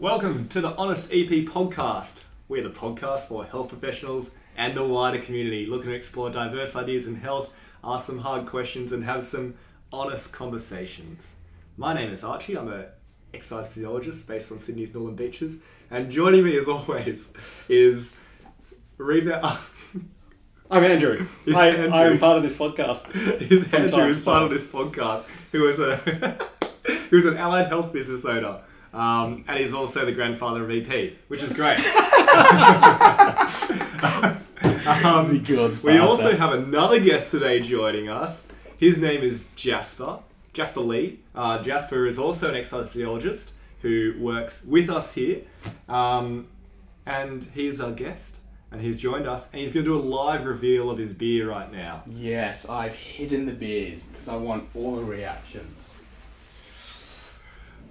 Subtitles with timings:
[0.00, 2.24] Welcome to the Honest EP podcast.
[2.48, 7.06] We're the podcast for health professionals and the wider community, looking to explore diverse ideas
[7.06, 7.50] in health,
[7.84, 9.56] ask some hard questions, and have some
[9.92, 11.36] honest conversations.
[11.76, 12.56] My name is Archie.
[12.56, 12.86] I'm a
[13.34, 15.58] exercise physiologist based on Sydney's Northern Beaches,
[15.90, 17.34] and joining me as always
[17.68, 18.16] is
[18.96, 19.58] Reba.
[20.70, 21.26] I'm Andrew.
[21.44, 21.92] It's I, Andrew.
[21.92, 23.14] I am part of this podcast.
[23.52, 25.96] is Andrew, to part of this podcast, who is a
[27.10, 28.62] who is an allied health business owner,
[28.92, 31.78] um, and he's also the grandfather of EP, which is great.
[35.04, 35.42] um,
[35.82, 38.48] we also have another guest today joining us.
[38.78, 40.18] His name is Jasper.
[40.52, 41.20] Jasper Lee.
[41.34, 45.42] Uh, Jasper is also an exercise physiologist who works with us here,
[45.88, 46.48] um,
[47.06, 48.38] and he's our guest.
[48.72, 51.50] And he's joined us, and he's going to do a live reveal of his beer
[51.50, 52.04] right now.
[52.06, 56.04] Yes, I've hidden the beers because I want all the reactions.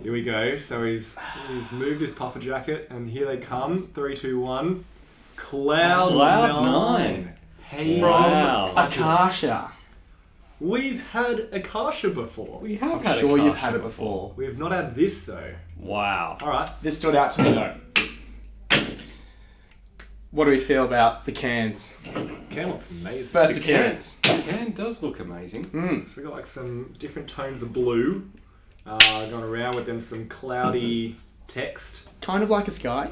[0.01, 0.57] Here we go.
[0.57, 1.17] So he's
[1.47, 3.79] he's moved his puffer jacket, and here they come.
[3.79, 4.85] Three, two, one.
[5.35, 7.13] Cloud, Cloud nine.
[7.13, 7.33] nine.
[7.63, 8.01] Hazy.
[8.01, 8.73] Wow.
[8.75, 9.71] Akasha.
[10.59, 12.59] We've had Akasha before.
[12.59, 14.29] We have I've had sure you've had it before.
[14.29, 14.33] before.
[14.35, 15.53] We have not had this though.
[15.77, 16.37] Wow.
[16.41, 16.69] All right.
[16.81, 17.75] This stood out to me though.
[20.31, 21.99] What do we feel about the cans?
[22.51, 23.23] Can looks amazing.
[23.33, 24.19] First The appearance.
[24.19, 25.65] the can does look amazing.
[25.67, 26.07] Mm.
[26.07, 28.29] So we got like some different tones of blue.
[28.91, 31.15] Uh, going around with them some cloudy
[31.47, 32.09] text.
[32.21, 33.11] Kind of like a sky.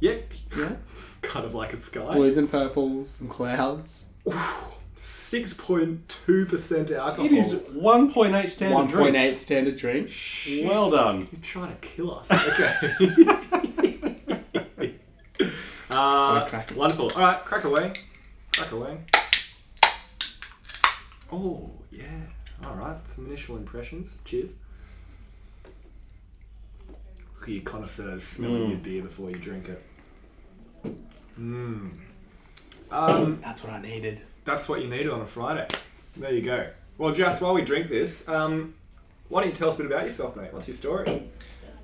[0.00, 0.32] Yep.
[0.58, 0.76] Yeah.
[1.22, 2.12] kind of like a sky.
[2.12, 4.10] Blues and purples and clouds.
[4.96, 7.24] Six point two percent alcohol.
[7.24, 9.40] It is 1.8 standard One point eight drinks.
[9.40, 10.08] standard drink.
[10.10, 10.66] Shit.
[10.66, 11.28] Well done.
[11.32, 12.30] You're trying to kill us.
[12.48, 12.74] Okay.
[15.90, 16.46] uh,
[16.76, 17.10] wonderful.
[17.16, 17.92] All right, crack away.
[18.54, 18.98] Crack away.
[21.32, 21.77] Oh yeah.
[22.68, 23.06] All right.
[23.08, 24.18] Some initial impressions.
[24.24, 24.52] Cheers.
[27.38, 29.82] Look at you connoisseurs smelling your beer before you drink it.
[31.40, 31.90] Mmm.
[32.90, 34.22] Um, That's what I needed.
[34.44, 35.68] that's what you needed on a Friday.
[36.16, 36.68] There you go.
[36.96, 38.74] Well, Jess, while we drink this, um,
[39.28, 40.52] why don't you tell us a bit about yourself, mate?
[40.52, 41.30] What's your story?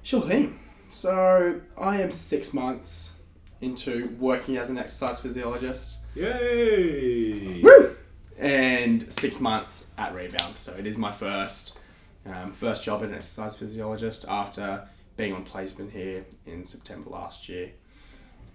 [0.03, 0.59] Sure thing.
[0.89, 3.21] So I am six months
[3.61, 6.01] into working as an exercise physiologist.
[6.15, 7.61] Yay!
[7.63, 7.94] Woo!
[8.39, 10.59] And six months at Rebound.
[10.59, 11.79] So it is my first
[12.27, 17.49] um, first job as an exercise physiologist after being on placement here in September last
[17.49, 17.73] year.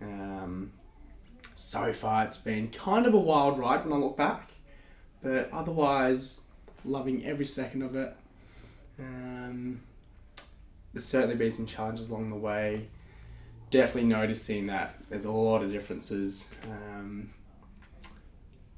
[0.01, 0.71] Um,
[1.55, 4.49] so far, it's been kind of a wild ride when I look back,
[5.21, 6.49] but otherwise,
[6.83, 8.15] loving every second of it.
[8.97, 9.81] Um,
[10.93, 12.87] there's certainly been some challenges along the way.
[13.71, 16.53] Definitely noticing that there's a lot of differences.
[16.65, 17.29] Um,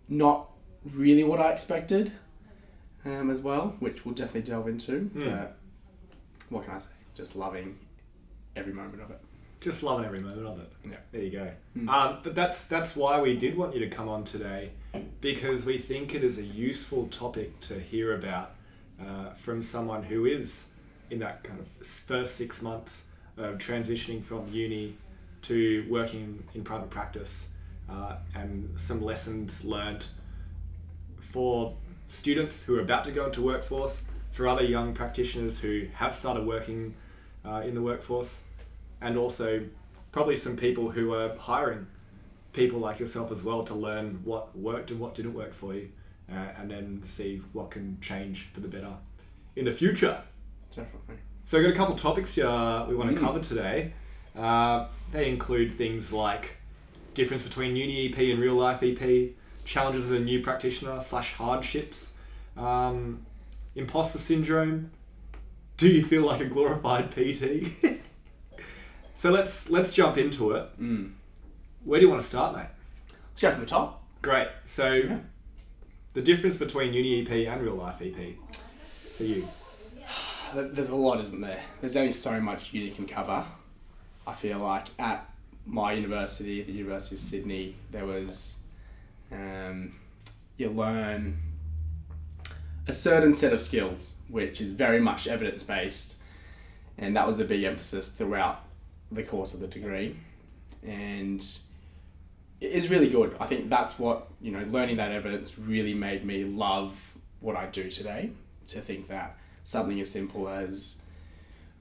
[0.09, 0.50] not
[0.95, 2.11] really what I expected
[3.05, 4.99] um, as well, which we'll definitely delve into.
[5.01, 5.29] Hmm.
[5.29, 5.57] But
[6.49, 6.91] what can I say?
[7.15, 7.77] Just loving
[8.55, 9.21] every moment of it.
[9.59, 10.71] Just loving every moment of it.
[10.89, 10.97] Yeah.
[11.11, 11.51] There you go.
[11.77, 11.89] Mm.
[11.89, 14.71] Um, but that's that's why we did want you to come on today,
[15.21, 18.55] because we think it is a useful topic to hear about
[18.99, 20.71] uh, from someone who is
[21.11, 24.97] in that kind of first six months of transitioning from uni
[25.43, 27.51] to working in private practice,
[27.87, 30.05] uh, and some lessons learned
[31.31, 31.73] for
[32.07, 36.45] students who are about to go into workforce, for other young practitioners who have started
[36.45, 36.93] working
[37.45, 38.43] uh, in the workforce,
[39.01, 39.63] and also
[40.11, 41.87] probably some people who are hiring
[42.53, 45.89] people like yourself as well to learn what worked and what didn't work for you,
[46.31, 48.93] uh, and then see what can change for the better
[49.55, 50.21] in the future.
[50.69, 51.15] Definitely.
[51.45, 52.45] So we've got a couple of topics here
[52.87, 53.19] we want to Mm.
[53.25, 53.93] cover today.
[54.37, 56.57] Uh, they include things like
[57.13, 59.33] difference between uni EP and real life EP,
[59.71, 62.13] challenges as a new practitioner slash hardships,
[62.57, 63.25] um,
[63.75, 64.91] imposter syndrome.
[65.77, 67.67] Do you feel like a glorified PT?
[69.15, 70.69] so let's let's jump into it.
[70.79, 71.13] Mm.
[71.85, 72.67] Where do you want to start, mate?
[73.31, 74.03] Let's go from the top.
[74.21, 74.49] Great.
[74.65, 75.19] So Yeah.
[76.13, 78.35] the difference between uni EP and real life EP
[79.17, 79.47] for you.
[80.53, 81.61] There's a lot, isn't there?
[81.79, 83.45] There's only so much uni can cover.
[84.27, 85.27] I feel like at
[85.65, 88.60] my university, the University of Sydney, there was
[89.31, 89.95] um,
[90.57, 91.37] you learn
[92.87, 96.17] a certain set of skills, which is very much evidence based,
[96.97, 98.63] and that was the big emphasis throughout
[99.11, 100.15] the course of the degree,
[100.83, 101.41] and
[102.59, 103.35] it is really good.
[103.39, 104.63] I think that's what you know.
[104.69, 108.31] Learning that evidence really made me love what I do today.
[108.67, 111.03] To think that something as simple as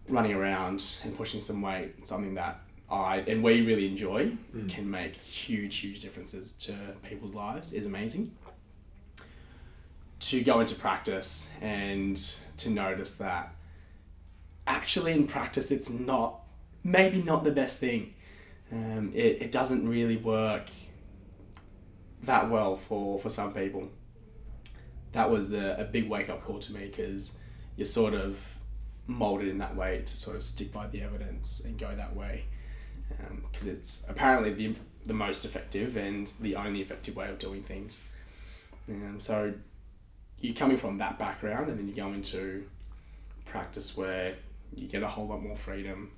[0.09, 4.33] running around and pushing some weight, something that I and we really enjoy,
[4.69, 6.75] can make huge, huge differences to
[7.09, 8.33] people's lives is amazing.
[10.21, 12.17] To go into practice and
[12.59, 13.55] to notice that
[14.67, 16.41] actually in practice it's not
[16.83, 18.15] maybe not the best thing.
[18.73, 20.69] Um, it, it doesn't really work
[22.25, 23.89] that well for, for some people.
[25.13, 27.39] That was the, a big wake up call to me because
[27.77, 28.37] you're sort of
[29.07, 32.45] molded in that way to sort of stick by the evidence and go that way
[33.43, 34.77] because um, it's apparently the,
[35.07, 38.05] the most effective and the only effective way of doing things.
[38.89, 39.55] Um, so
[40.41, 42.67] you're coming from that background and then you go into
[43.45, 44.35] practice where
[44.75, 46.11] you get a whole lot more freedom.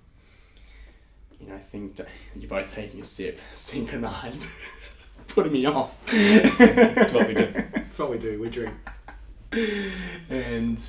[1.41, 2.01] You know, things
[2.37, 4.49] you're both taking a sip, synchronized,
[5.29, 5.97] putting me off.
[6.07, 7.53] That's what we do.
[7.75, 8.41] That's what we do.
[8.41, 8.75] We drink.
[10.31, 10.83] And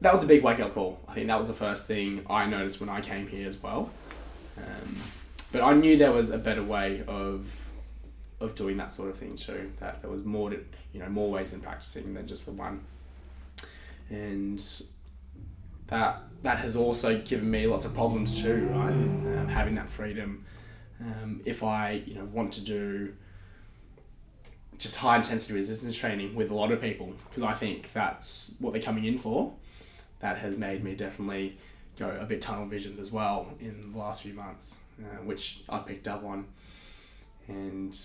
[0.00, 0.98] that was a big wake up call.
[1.08, 3.90] I think that was the first thing I noticed when I came here as well.
[4.56, 4.96] Um,
[5.52, 7.46] but I knew there was a better way of
[8.40, 9.72] of doing that sort of thing too.
[9.80, 10.60] That there was more to,
[10.92, 12.84] you know more ways in practicing than just the one.
[14.10, 14.62] And
[15.86, 18.92] that that has also given me lots of problems too, right?
[18.92, 20.44] Um, having that freedom.
[21.00, 23.14] Um, if I you know want to do
[24.78, 28.72] just high intensity resistance training with a lot of people because I think that's what
[28.72, 29.52] they're coming in for.
[30.20, 31.58] That has made me definitely
[31.98, 35.78] go a bit tunnel visioned as well in the last few months, uh, which I
[35.78, 36.46] picked up on.
[37.48, 37.96] And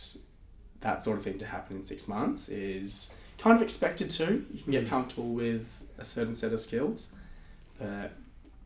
[0.82, 4.46] that sort of thing to happen in six months is kind of expected to.
[4.54, 4.90] You can get Mm.
[4.90, 5.68] comfortable with
[5.98, 7.12] a certain set of skills,
[7.78, 8.12] but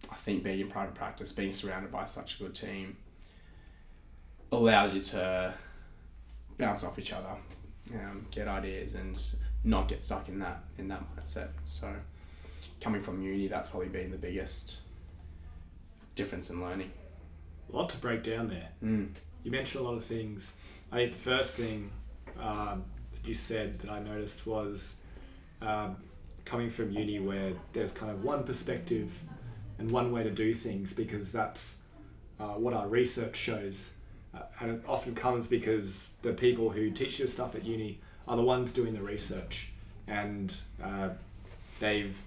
[0.10, 2.96] I think being in private practice, being surrounded by such a good team,
[4.52, 5.54] allows you to
[6.58, 7.36] bounce off each other,
[7.94, 9.20] um, get ideas, and
[9.64, 11.50] not get stuck in that in that mindset.
[11.66, 11.94] So,
[12.80, 14.78] coming from uni, that's probably been the biggest
[16.18, 16.92] difference in learning.
[17.72, 18.69] A lot to break down there.
[18.84, 19.10] Mm.
[19.44, 20.58] You mentioned a lot of things.
[20.92, 21.92] I think the first thing
[22.40, 24.98] um, that you said that I noticed was
[25.62, 25.98] um,
[26.46, 29.22] coming from uni where there's kind of one perspective
[29.78, 31.78] and one way to do things because that's
[32.40, 33.94] uh, what our research shows.
[34.34, 38.36] Uh, and it often comes because the people who teach you stuff at uni are
[38.36, 39.69] the ones doing the research.
[40.08, 41.10] And uh,
[41.80, 42.19] they've,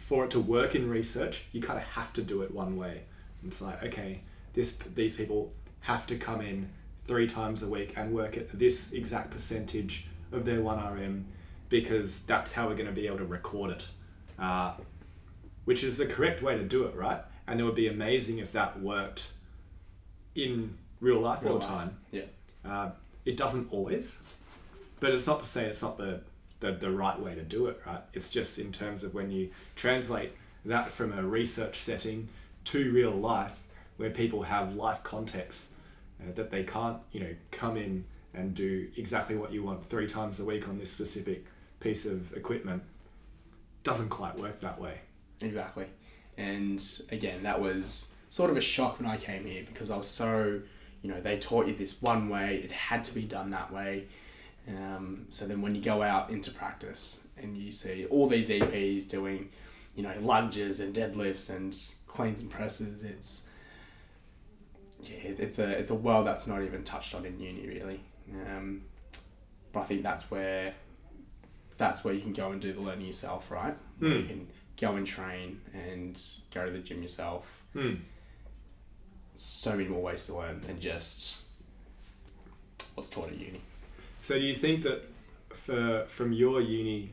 [0.00, 3.02] for it to work in research, you kind of have to do it one way.
[3.42, 4.20] And it's like, okay,
[4.54, 6.70] this these people have to come in
[7.06, 11.24] three times a week and work at this exact percentage of their 1RM
[11.68, 13.88] because that's how we're going to be able to record it.
[14.38, 14.72] Uh,
[15.64, 17.20] which is the correct way to do it, right?
[17.46, 19.32] And it would be amazing if that worked
[20.34, 21.96] in real life Real all the time.
[22.10, 22.22] yeah.
[22.64, 22.90] Uh,
[23.24, 24.18] it doesn't always,
[24.98, 26.20] but it's not to say it's not the,
[26.60, 28.02] the, the right way to do it, right?
[28.12, 30.32] It's just in terms of when you translate
[30.64, 32.28] that from a research setting
[32.64, 33.56] to real life
[33.96, 35.72] where people have life context
[36.20, 38.04] uh, that they can't, you know, come in
[38.34, 41.44] and do exactly what you want three times a week on this specific
[41.80, 42.82] piece of equipment
[43.82, 44.98] doesn't quite work that way.
[45.40, 45.86] Exactly.
[46.36, 50.08] And again, that was sort of a shock when I came here because I was
[50.08, 50.60] so,
[51.02, 54.04] you know, they taught you this one way, it had to be done that way.
[54.70, 59.08] Um, so then when you go out into practice and you see all these EPs
[59.08, 59.50] doing,
[59.96, 61.76] you know, lunges and deadlifts and
[62.06, 63.48] cleans and presses, it's
[65.02, 68.00] yeah, it's a it's a world that's not even touched on in uni really.
[68.46, 68.82] Um,
[69.72, 70.74] but I think that's where
[71.78, 73.74] that's where you can go and do the learning yourself, right?
[73.98, 74.26] Where you Hmm.
[74.28, 76.20] can go and train and
[76.52, 77.46] go to the gym yourself.
[77.72, 77.94] Hmm.
[79.34, 81.42] So many more ways to learn than just
[82.94, 83.62] what's taught at uni.
[84.20, 85.02] So do you think that
[85.48, 87.12] for from your uni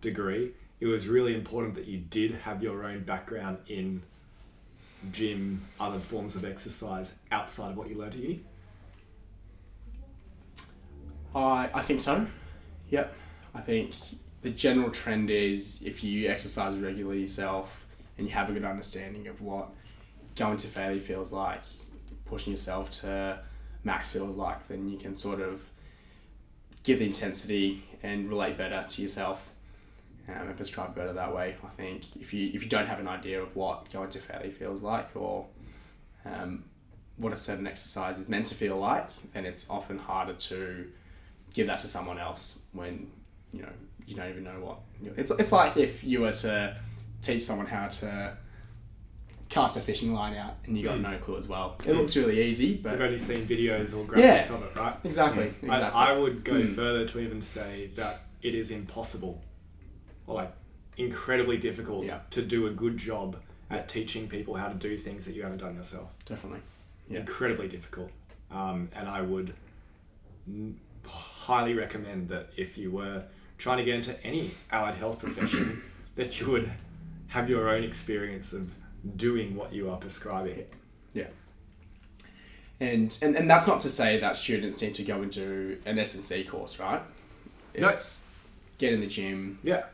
[0.00, 4.02] degree, it was really important that you did have your own background in
[5.12, 8.40] gym, other forms of exercise outside of what you learned at uni?
[11.34, 12.26] I, I think so.
[12.90, 13.14] Yep.
[13.54, 13.94] I think
[14.42, 17.84] the general trend is if you exercise regularly yourself
[18.16, 19.68] and you have a good understanding of what
[20.36, 21.62] going to failure feels like,
[22.24, 23.40] pushing yourself to
[23.84, 25.62] max feels like, then you can sort of
[26.82, 29.50] give the intensity and relate better to yourself
[30.28, 31.56] um, and prescribe better that way.
[31.64, 34.50] I think if you if you don't have an idea of what going to failure
[34.50, 35.46] feels like or
[36.24, 36.64] um,
[37.16, 40.90] what a certain exercise is meant to feel like, then it's often harder to
[41.52, 43.10] give that to someone else when
[43.52, 43.72] you know
[44.06, 44.78] you don't even know what
[45.16, 46.76] it's, it's like if you were to
[47.22, 48.36] teach someone how to
[49.50, 51.02] cast a fishing line out and you got Mm.
[51.02, 54.48] no clue as well it looks really easy but I've only seen videos or graphics
[54.48, 54.54] Yeah.
[54.56, 54.96] of it, right?
[55.04, 56.68] exactly exactly I, I would go Mm.
[56.74, 59.42] further to even say that it is impossible
[60.26, 60.52] or like
[60.96, 62.20] incredibly difficult Yeah.
[62.30, 63.36] to do a good job
[63.70, 66.10] at teaching people how to do things that you haven't done yourself.
[66.26, 66.60] definitely
[67.08, 67.20] Yeah.
[67.20, 68.10] Incredibly difficult.
[68.52, 69.52] Um, and I would
[70.46, 73.24] n- highly recommend that if you were
[73.58, 75.82] trying to get into any allied health profession,
[76.14, 76.70] that you would
[77.28, 78.70] have your own experience of
[79.16, 80.64] doing what you are prescribing.
[81.14, 81.28] Yeah.
[82.80, 85.98] And, and and that's not to say that students need to go and do an
[85.98, 87.02] S and C course, right?
[87.78, 87.94] No.
[88.78, 89.84] Get in the gym, Yeah.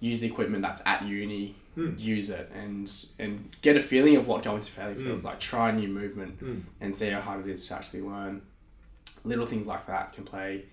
[0.00, 1.94] use the equipment that's at uni, Hmm.
[1.98, 5.04] use it, and and get a feeling of what going to failure Mm.
[5.06, 5.40] feels like.
[5.40, 6.62] Try a new movement Mm.
[6.80, 8.42] and see how hard it is to actually learn.
[9.24, 10.64] Little things like that can play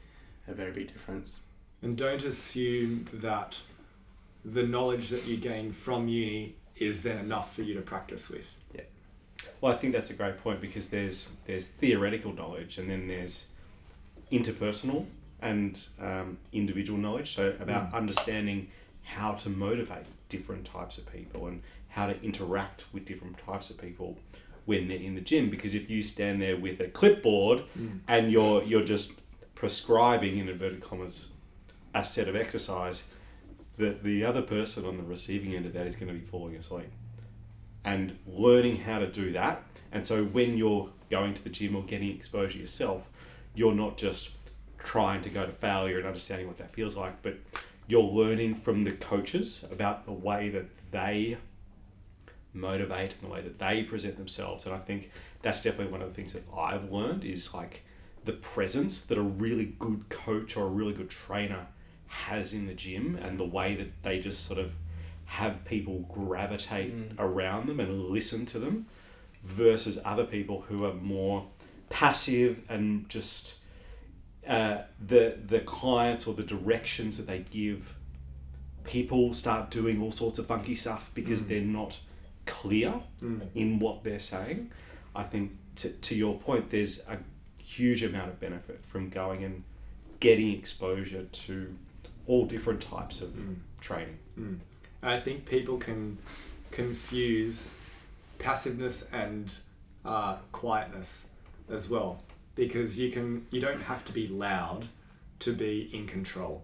[0.48, 1.44] a very big difference.
[1.82, 3.60] And don't assume that
[4.44, 8.56] the knowledge that you gain from uni is then enough for you to practice with.
[8.74, 8.82] Yeah.
[9.62, 13.52] Well, I think that's a great point because there's there's theoretical knowledge and then there's
[14.32, 15.06] interpersonal
[15.42, 17.36] and um, individual knowledge.
[17.36, 17.96] So about Mm.
[17.96, 18.68] understanding
[19.04, 23.78] how to motivate different types of people and how to interact with different types of
[23.82, 24.18] people
[24.66, 25.50] when they're in the gym.
[25.50, 27.64] Because if you stand there with a clipboard
[28.08, 29.14] and you're you're just
[29.56, 31.32] prescribing in inverted commas
[31.94, 33.10] a set of exercise,
[33.80, 36.56] the the other person on the receiving end of that is going to be falling
[36.56, 36.92] asleep.
[37.84, 41.84] And learning how to do that, and so when you're going to the gym or
[41.84, 43.04] getting exposure yourself,
[43.56, 44.32] you're not just
[44.78, 47.38] trying to go to failure and understanding what that feels like, but
[47.88, 51.38] you're learning from the coaches about the way that they
[52.54, 54.66] motivate and the way that they present themselves.
[54.66, 55.10] And I think
[55.42, 57.84] that's definitely one of the things that I've learned is like
[58.26, 61.68] the presence that a really good coach or a really good trainer
[62.10, 64.72] has in the gym and the way that they just sort of
[65.26, 67.16] have people gravitate Mm.
[67.20, 68.88] around them and listen to them
[69.44, 71.46] versus other people who are more
[71.90, 73.60] passive and just
[74.48, 77.96] uh, the the clients or the directions that they give
[78.84, 81.48] people start doing all sorts of funky stuff because Mm.
[81.48, 82.00] they're not
[82.48, 83.42] clear Mm.
[83.54, 84.72] in what they're saying.
[85.16, 87.20] I think to, to your point, there's a
[87.60, 89.64] huge amount of benefit from going and
[90.20, 91.76] getting exposure to
[92.30, 93.56] all different types of Mm.
[93.82, 94.18] training.
[94.40, 94.60] Mm.
[95.04, 96.18] I think people can
[96.72, 97.74] confuse
[98.38, 99.54] passiveness and
[100.06, 101.30] uh, quietness
[101.70, 102.24] as well,
[102.56, 104.88] because you can you don't have to be loud
[105.40, 106.64] to be in control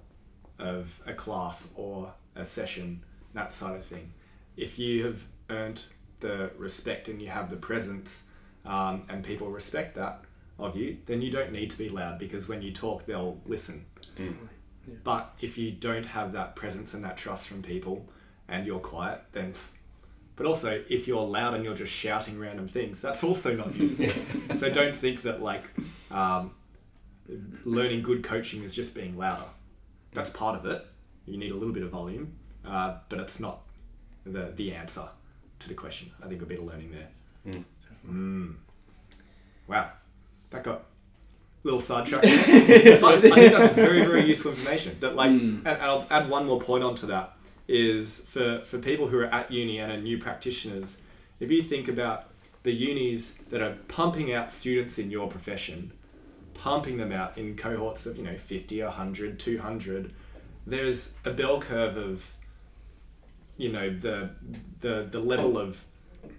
[0.59, 3.01] of a class or a session,
[3.33, 4.13] that side of thing.
[4.57, 5.81] If you have earned
[6.19, 8.27] the respect and you have the presence,
[8.65, 10.21] um, and people respect that
[10.57, 13.85] of you, then you don't need to be loud because when you talk, they'll listen.
[15.03, 18.07] But if you don't have that presence and that trust from people
[18.47, 19.53] and you're quiet, then.
[20.35, 24.09] But also, if you're loud and you're just shouting random things, that's also not useful.
[24.53, 25.63] so don't think that, like,
[26.11, 26.51] um,
[27.63, 29.45] learning good coaching is just being louder.
[30.11, 30.85] That's part of it.
[31.25, 32.33] You need a little bit of volume,
[32.65, 33.61] uh, but it's not
[34.25, 35.07] the, the answer
[35.59, 36.11] to the question.
[36.23, 37.53] I think a bit of learning there.
[37.53, 37.63] Mm.
[38.07, 38.55] Mm.
[39.67, 39.91] Wow.
[40.51, 40.81] That got a
[41.65, 42.23] little sidetracked.
[42.25, 44.95] but I think that's very, very useful information.
[45.01, 45.65] That like, Mm.
[45.65, 47.33] and I'll add one more point onto that
[47.67, 51.01] is for for people who are at uni and are new practitioners.
[51.39, 52.29] If you think about
[52.63, 55.91] the unis that are pumping out students in your profession,
[56.53, 60.13] pumping them out in cohorts of you know 50 100 200
[60.67, 62.31] there's a bell curve of
[63.57, 64.29] you know the
[64.79, 65.83] the the level of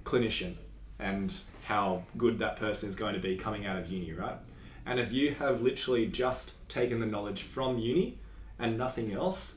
[0.04, 0.54] clinician
[0.98, 1.32] and
[1.64, 4.38] how good that person is going to be coming out of uni right
[4.86, 8.18] and if you have literally just taken the knowledge from uni
[8.58, 9.56] and nothing else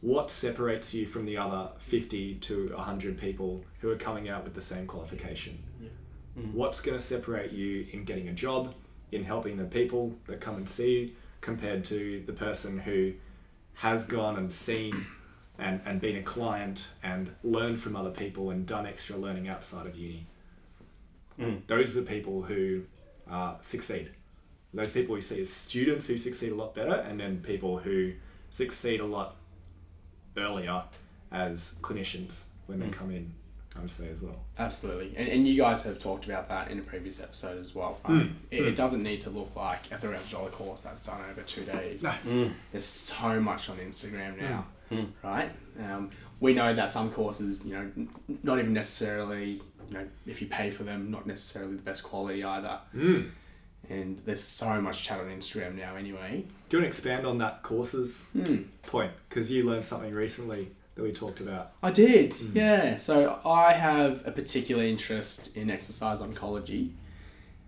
[0.00, 4.54] what separates you from the other 50 to 100 people who are coming out with
[4.54, 5.58] the same qualification
[6.38, 6.52] Mm.
[6.54, 8.72] what's going to separate you in getting a job
[9.10, 11.10] in helping the people that come and see you
[11.40, 13.12] compared to the person who
[13.74, 15.06] has gone and seen
[15.58, 19.86] and, and been a client and learned from other people and done extra learning outside
[19.86, 20.26] of uni
[21.40, 21.62] Mm.
[21.66, 22.82] those are the people who
[23.30, 24.10] uh, succeed
[24.78, 28.12] those people we see as students who succeed a lot better and then people who
[28.50, 29.36] succeed a lot
[30.36, 30.82] earlier
[31.32, 32.92] as clinicians when they Mm.
[32.92, 33.32] come in
[33.76, 35.14] i would say as well Absolutely.
[35.16, 38.00] And, and you guys have talked about that in a previous episode as well.
[38.08, 38.22] Right?
[38.24, 38.32] Mm.
[38.50, 38.66] It, Mm.
[38.70, 42.02] it doesn't need to look like a $300 course that's done over two days.
[42.02, 42.10] No.
[42.26, 42.52] Mm.
[42.72, 45.06] There's so much on Instagram now, Mm.
[45.22, 45.50] right?
[45.78, 47.86] Um, we know that some courses, you know,
[48.42, 52.42] not even necessarily, you know, if you pay for them, not necessarily the best quality
[52.42, 52.80] either.
[53.86, 53.90] Mm.
[53.90, 56.44] And there's so much chat on Instagram now anyway.
[56.68, 58.62] Do you want to expand on that courses Hmm.
[58.82, 59.12] point?
[59.28, 61.72] Because you learned something recently that we talked about.
[61.82, 62.54] I did, Mm.
[62.54, 62.98] yeah.
[62.98, 66.90] So I have a particular interest in exercise oncology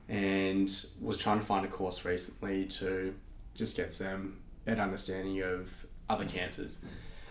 [0.09, 0.69] and
[1.00, 3.14] was trying to find a course recently to
[3.55, 5.69] just get some better understanding of
[6.09, 6.81] other cancers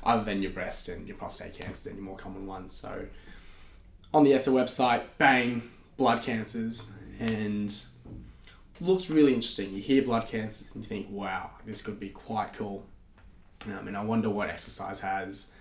[0.03, 2.73] other than your breast and your prostate cancer and your more common ones.
[2.73, 3.05] So
[4.13, 7.75] on the ESSA website, bang, blood cancers and
[8.81, 9.73] looks really interesting.
[9.73, 12.85] You hear blood cancers and you think, wow, this could be quite cool.
[13.67, 15.53] Um, and I wonder what exercise has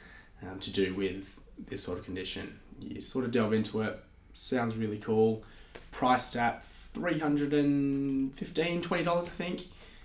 [0.42, 2.58] um, to do with this sort of condition.
[2.80, 3.98] You sort of delve into it,
[4.32, 5.42] sounds really cool.
[5.90, 9.62] priced at $315, $20, I think,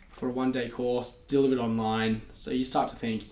[0.10, 2.22] for a one day course, delivered online.
[2.32, 3.26] So you start to think,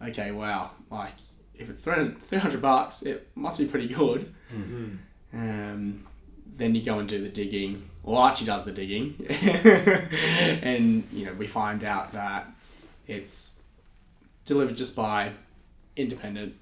[0.00, 1.14] okay, wow, like
[1.54, 4.32] if it's 300, 300 bucks, it must be pretty good.
[4.54, 4.98] Mm.
[5.32, 6.06] Um,
[6.56, 7.88] then you go and do the digging.
[8.06, 9.16] Well, Archie does the digging,
[10.62, 12.46] and you know we find out that
[13.06, 13.58] it's
[14.44, 15.32] delivered just by
[15.96, 16.54] independent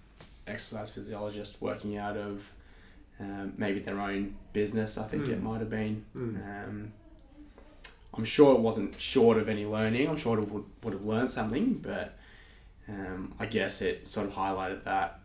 [0.46, 2.50] exercise physiologists working out of
[3.20, 4.96] um, maybe their own business.
[4.98, 5.42] I think it Mm.
[5.42, 6.04] might have been.
[6.16, 6.64] Mm.
[6.68, 6.92] Um,
[8.14, 10.08] I'm sure it wasn't short of any learning.
[10.08, 12.16] I'm sure it would, would have learned something, but
[12.88, 15.20] um, I guess it sort of highlighted that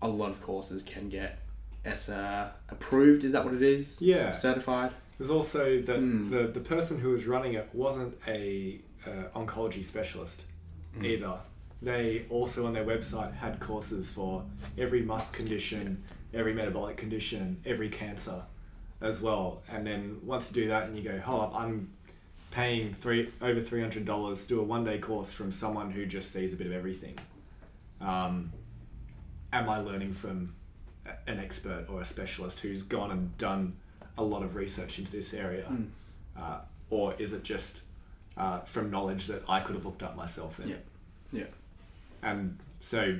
[0.00, 1.38] a lot of courses can get
[1.84, 3.24] ESSA approved.
[3.24, 4.00] Is that what it is?
[4.00, 4.30] Yeah.
[4.30, 4.92] Certified.
[5.22, 6.30] There's also that Mm.
[6.30, 10.46] the, the person who was running it wasn't a uh, oncology specialist
[10.98, 11.04] Mm.
[11.06, 11.38] either.
[11.80, 14.44] They also on their website had courses for
[14.76, 16.02] every must condition,
[16.34, 18.42] every metabolic condition, every cancer
[19.00, 19.62] as well.
[19.68, 21.92] And then once you do that and you go, hold up, I'm
[22.50, 26.04] paying three over three hundred dollars to do a one day course from someone who
[26.04, 27.16] just sees a bit of everything.
[28.00, 28.52] Um,
[29.52, 30.56] am I learning from
[31.28, 33.76] an expert or a specialist who's gone and done
[34.18, 35.88] a lot of research into this area, Mm.
[36.36, 36.58] uh,
[36.90, 37.82] or is it just
[38.36, 40.56] uh, from knowledge that I could have looked up myself?
[40.56, 40.68] Then?
[40.68, 40.76] Yeah.
[41.32, 41.46] Yeah.
[42.22, 43.18] And so,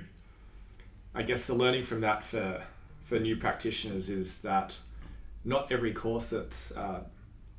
[1.15, 2.63] I guess the learning from that for
[3.03, 4.79] for new practitioners is that
[5.45, 7.03] not every course that's uh,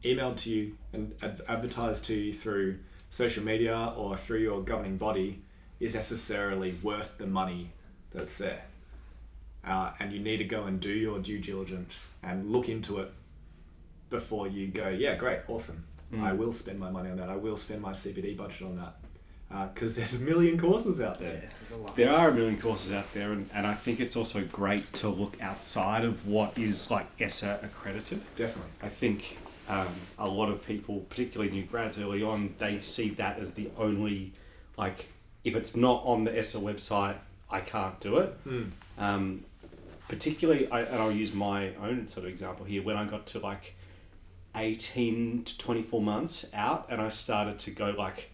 [0.03, 2.77] emailed to you and ad- advertised to you through
[3.09, 5.41] social media or through your governing body
[5.81, 7.71] is necessarily worth the money
[8.13, 8.63] that's there.
[9.65, 13.11] Uh, and you need to go and do your due diligence and look into it
[14.09, 15.83] before you go, yeah, great, awesome.
[16.21, 17.29] I will spend my money on that.
[17.29, 18.93] I will spend my CPD budget on that.
[19.73, 21.27] Because there's a million courses out Yeah.
[21.29, 21.49] there.
[21.59, 21.95] There's a lot.
[21.95, 25.09] There are a million courses out there, and, and I think it's also great to
[25.09, 28.21] look outside of what is like ESSA accredited.
[28.35, 28.71] Definitely.
[28.83, 29.87] I think um,
[30.19, 34.33] a lot of people, particularly new grads early on, they see that as the only,
[34.77, 35.07] like,
[35.43, 37.15] if it's not on the ESSA website,
[37.49, 38.43] I can't do it.
[38.47, 38.69] Mm.
[38.99, 39.45] Um,
[40.07, 42.83] particularly, I, and I'll use my own sort of example here.
[42.83, 43.75] When I got to like
[44.55, 48.31] 18 to 24 months out, and I started to go like,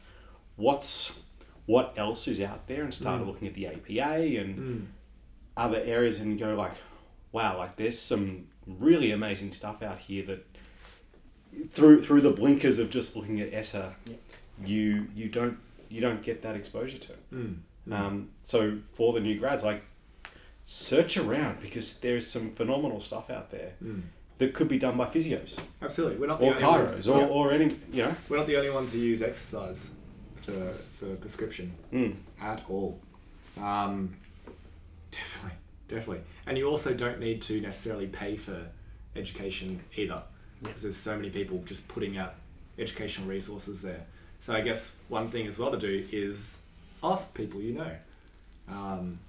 [0.56, 1.24] what's
[1.66, 3.28] what else is out there, and started Mm.
[3.28, 4.86] looking at the APA and Mm.
[5.56, 6.74] other areas, and go like,
[7.32, 10.46] wow, like there's some really amazing stuff out here that
[11.72, 14.14] through through the blinkers of just looking at ESSA, Yeah.
[14.66, 15.58] you you don't
[15.90, 17.14] you don't get that exposure to.
[17.34, 17.56] Mm.
[17.88, 17.94] Mm.
[17.94, 19.84] Um, so for the new grads, like
[20.66, 24.02] search around because there's some phenomenal stuff out there Mm.
[24.40, 26.18] That could be done by physios Absolutely.
[26.18, 27.08] We're not the or only ones.
[27.08, 28.16] or, or any you know.
[28.28, 29.92] We're not the only ones who use exercise
[30.42, 32.16] for, for prescription Mm.
[32.42, 33.00] at all.
[33.62, 34.16] Um,
[35.12, 36.22] definitely, definitely.
[36.48, 38.68] And you also don't need to necessarily pay for
[39.16, 40.22] education either,
[40.64, 42.36] because there's so many people just putting out
[42.78, 44.06] educational resources there.
[44.40, 46.62] So I guess one thing as well to do is
[47.04, 47.92] ask people you know
[48.70, 49.20] um,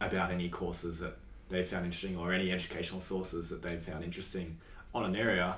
[0.00, 1.16] about any courses that
[1.52, 4.58] they found interesting or any educational sources that they found interesting
[4.94, 5.56] on an area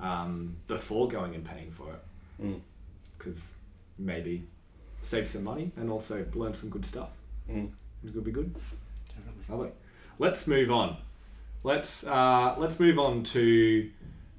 [0.00, 2.00] um, before going and paying for it
[2.42, 2.60] Mm.
[3.18, 3.54] because
[3.98, 4.42] maybe
[5.00, 7.10] save some money and also learn some good stuff.
[7.48, 7.70] Mm.
[8.04, 8.52] It could be good.
[9.08, 9.44] Definitely.
[9.48, 9.70] Lovely.
[10.18, 10.96] Let's move on.
[11.62, 13.90] Let's uh, let's move on to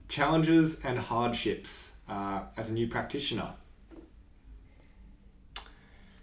[0.10, 3.54] challenges and hardships uh, as a new practitioner.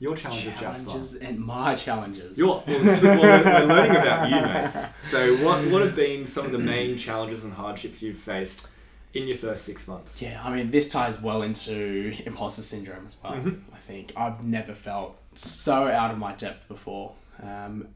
[0.00, 0.98] Your challenges, Jasper.
[1.22, 2.38] And my challenges.
[2.38, 4.88] Your, well, well, we're, we're learning about you, mate.
[5.02, 8.70] So, what what have been some of the main challenges and hardships you've faced
[9.12, 10.22] in your first six months?
[10.22, 13.34] Yeah, I mean, this ties well into imposter syndrome as well.
[13.34, 13.60] Mhm.
[13.74, 17.12] I think I've never felt so out of my depth before.
[17.42, 17.88] Um,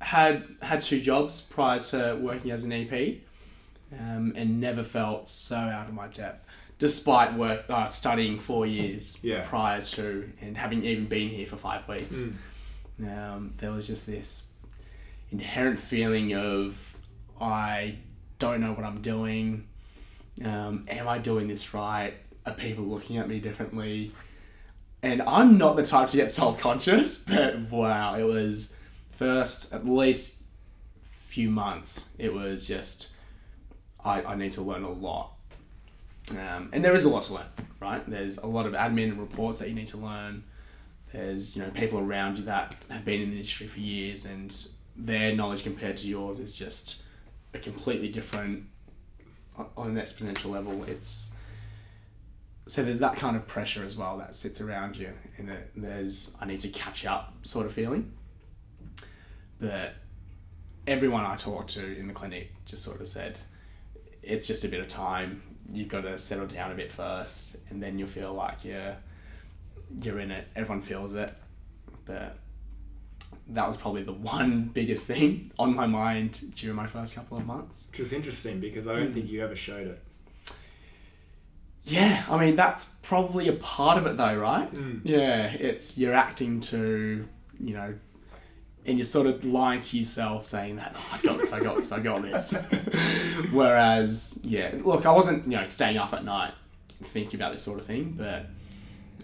[0.00, 3.22] had had two jobs prior to working as an EP,
[3.96, 9.18] um, and never felt so out of my depth, despite work uh, studying four years
[9.22, 9.46] Yeah.
[9.48, 12.28] prior to and having even been here for five weeks.
[13.00, 13.18] Mm.
[13.18, 14.48] Um, there was just this
[15.30, 16.96] inherent feeling of
[17.40, 17.96] I
[18.38, 19.66] don't know what I'm doing.
[20.44, 22.14] Um, am I doing this right?
[22.46, 24.12] Are people looking at me differently?
[25.02, 28.78] And I'm not the type to get self conscious, but wow, it was
[29.12, 30.42] first at least
[31.02, 32.14] few months.
[32.18, 33.12] It was just
[34.04, 35.33] I, I need to learn a lot.
[36.32, 37.46] Um, and there is a lot to learn,
[37.80, 38.08] right?
[38.08, 40.44] There's a lot of admin and reports that you need to learn.
[41.12, 44.56] There's you know people around you that have been in the industry for years, and
[44.96, 47.04] their knowledge compared to yours is just
[47.52, 48.64] a completely different
[49.56, 50.82] on- an exponential level.
[50.84, 51.32] It's
[52.66, 56.46] so there's that kind of pressure as well that sits around you, and there's I
[56.46, 58.12] need to catch up sort of feeling.
[59.60, 59.94] But
[60.86, 63.38] everyone I talked to in the clinic just sort of said
[64.22, 65.42] it's just a bit of time.
[65.72, 68.96] You've got to settle down a bit first, and then you'll feel like you're
[70.02, 70.46] you're in it.
[70.56, 71.32] Everyone feels it,
[72.04, 72.36] but
[73.48, 77.46] that was probably the one biggest thing on my mind during my first couple of
[77.46, 77.88] months.
[77.90, 80.02] Which is interesting because I don't think you ever showed it.
[81.84, 84.72] Yeah, I mean that's probably a part of it though, right?
[84.72, 85.02] Mm.
[85.04, 87.28] Yeah, it's you're acting to,
[87.60, 87.94] you know,
[88.86, 91.76] and you're sort of lying to yourself saying that oh, I got this, I got
[91.76, 92.52] this, I got this.
[93.52, 96.52] Whereas, yeah, look, I wasn't you know staying up at night
[97.02, 98.46] thinking about this sort of thing, but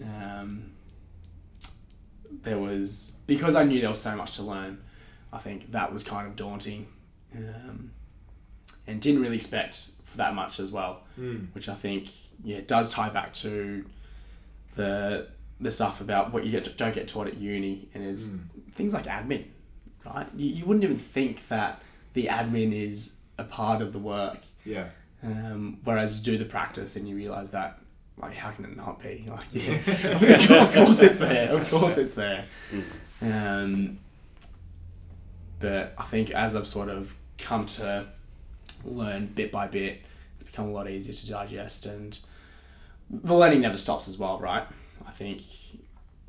[0.03, 0.71] um,
[2.43, 4.79] there was because I knew there was so much to learn.
[5.33, 6.87] I think that was kind of daunting,
[7.35, 7.91] um,
[8.87, 11.47] and didn't really expect that much as well Mm.
[11.53, 12.09] which I think
[12.43, 13.85] yeah does tie back to
[14.75, 15.27] the
[15.59, 18.39] the stuff about what you get don't get taught at uni and is Mm.
[18.73, 19.45] Things like admin,
[20.05, 20.27] right?
[20.35, 21.81] You, you wouldn't even think that
[22.13, 24.89] the admin is a part of the work, Yeah.
[25.23, 27.77] um, whereas you do the practice and you realize that
[28.17, 32.13] like how can it not be like yeah, of course it's there of course it's
[32.13, 32.45] there
[33.21, 33.97] um,
[35.59, 38.07] but I think as I've sort of come to
[38.83, 40.01] learn bit by bit
[40.35, 42.19] it's become a lot easier to digest and
[43.09, 44.67] the learning never stops as well right
[45.07, 45.41] I think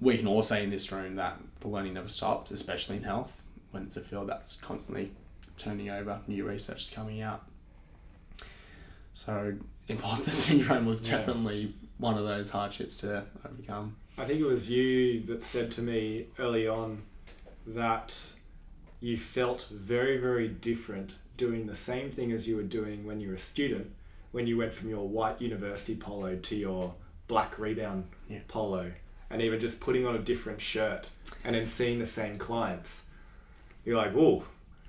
[0.00, 3.40] we can all say in this room that the learning never stops especially in health
[3.70, 5.12] when it's a field that's constantly
[5.56, 7.42] turning over new research is coming out
[9.12, 9.54] so
[9.88, 11.18] imposter syndrome was Yeah.
[11.18, 13.96] definitely one of those hardships to overcome.
[14.18, 17.02] I think it was you that said to me early on
[17.66, 18.32] that
[19.00, 23.28] you felt very, very different doing the same thing as you were doing when you
[23.28, 23.90] were a student,
[24.32, 26.94] when you went from your white university polo to your
[27.28, 28.40] black rebound Yeah.
[28.48, 28.92] polo,
[29.32, 31.08] and even just putting on a different shirt
[31.44, 33.06] and then seeing the same clients.
[33.84, 34.44] You're like, whoa.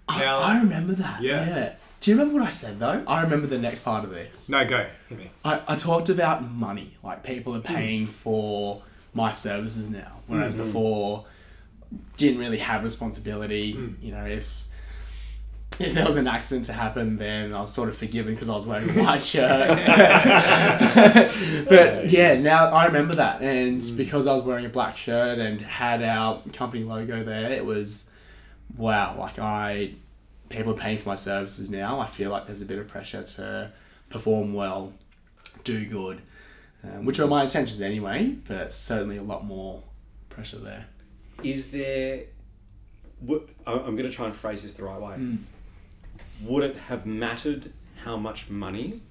[0.10, 1.22] Now, I, I remember that.
[1.22, 1.48] Yeah.
[1.48, 1.74] Yeah.
[2.02, 3.02] Do you remember what I said though?
[3.08, 4.50] I remember the next part of this.
[4.50, 4.86] no, go.
[5.08, 5.32] Hit me.
[5.46, 6.98] I, I talked about money.
[7.02, 11.26] Like people are paying for my services now, whereas before
[12.18, 13.76] didn't really have responsibility.
[13.76, 13.96] Mm.
[14.02, 14.63] You know, if
[15.80, 18.56] if there was an accident to happen, then I was sort of forgiven because I
[18.56, 19.70] was wearing a white shirt.
[21.70, 25.62] but yeah, now I remember that, and because I was wearing a black shirt and
[25.62, 28.12] had our company logo there, it was
[28.78, 29.16] wow.
[29.20, 29.94] Like I,
[30.50, 32.00] people are paying for my services now.
[32.00, 33.72] I feel like there's a bit of pressure to
[34.10, 34.94] perform well,
[35.64, 36.22] do good,
[36.84, 38.36] um, which were my intentions anyway.
[38.48, 39.84] But certainly a lot more
[40.30, 40.86] pressure there.
[41.44, 42.24] Is there?
[43.20, 45.16] What, I- I'm going to try and phrase this the right way.
[45.16, 45.38] Mm.
[46.42, 47.72] Would it have mattered
[48.04, 49.02] how much money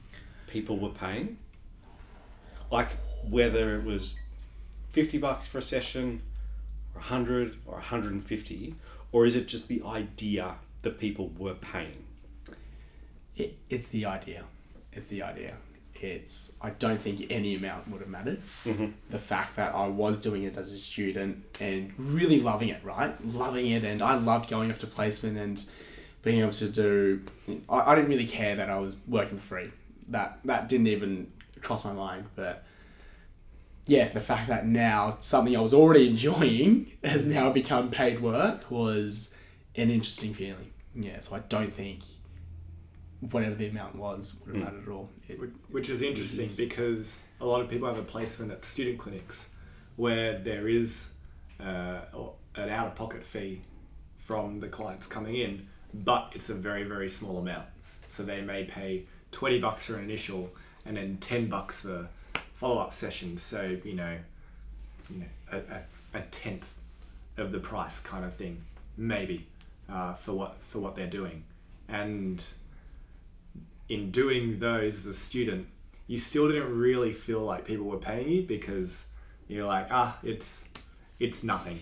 [0.46, 1.38] people were paying?
[2.70, 2.90] Like
[3.28, 4.20] whether it was
[4.92, 6.20] fifty bucks for a session,
[6.94, 8.74] or hundred, or hundred and fifty,
[9.12, 12.04] or is it just the idea that people were paying?
[13.36, 14.44] It, it's the idea.
[14.92, 15.56] It's the idea.
[15.94, 16.56] It's.
[16.60, 18.40] I don't think any amount would have mattered.
[18.64, 18.86] Mm-hmm.
[19.10, 23.14] the fact that I was doing it as a student and really loving it, right?
[23.24, 25.64] Loving it, and I loved going off to placement and
[26.22, 27.22] being able to do.
[27.68, 29.70] I, I didn't really care that I was working for free.
[30.08, 31.30] That that didn't even
[31.60, 32.26] cross my mind.
[32.36, 32.64] But
[33.86, 38.70] yeah, the fact that now something I was already enjoying has now become paid work
[38.70, 39.36] was
[39.76, 40.70] an interesting feeling.
[40.94, 42.00] Yeah, so I don't think
[43.30, 44.66] whatever the amount was would have Mm.
[44.66, 45.08] mattered at all.
[45.28, 46.56] It, Which- Which is interesting Yes.
[46.56, 49.52] because a lot of people have a placement at student clinics
[49.96, 51.12] where there is
[51.60, 52.00] uh,
[52.56, 53.62] an out of pocket fee
[54.16, 57.66] from the clients coming in, but it's a very, very small amount.
[58.08, 60.50] So they may pay 20 bucks for an initial
[60.84, 62.08] and then 10 bucks for
[62.52, 63.42] follow up sessions.
[63.42, 64.18] So, you know,
[65.10, 66.78] you know a, a, a tenth
[67.36, 68.62] of the price kind of thing,
[68.96, 69.46] maybe,
[69.90, 71.44] uh, for, what, for what they're doing.
[71.88, 72.44] And
[73.88, 75.66] in doing those as a student,
[76.06, 79.08] you still didn't really feel like people were paying you because
[79.48, 80.68] you're like, ah, it's
[81.18, 81.78] it's nothing.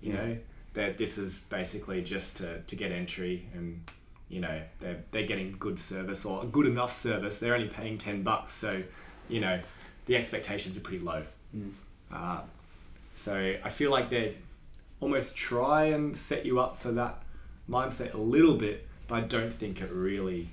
[0.00, 0.36] You know,
[0.74, 3.82] that this is basically just to, to get entry and
[4.28, 7.38] you know, they're they're getting good service or good enough service.
[7.38, 8.82] They're only paying ten bucks, so
[9.28, 9.60] you know,
[10.06, 11.22] the expectations are pretty low.
[11.54, 11.72] Mm.
[12.10, 12.40] Uh,
[13.14, 14.36] so I feel like they
[15.00, 17.22] almost try and set you up for that
[17.68, 20.48] mindset a little bit, but I don't think it really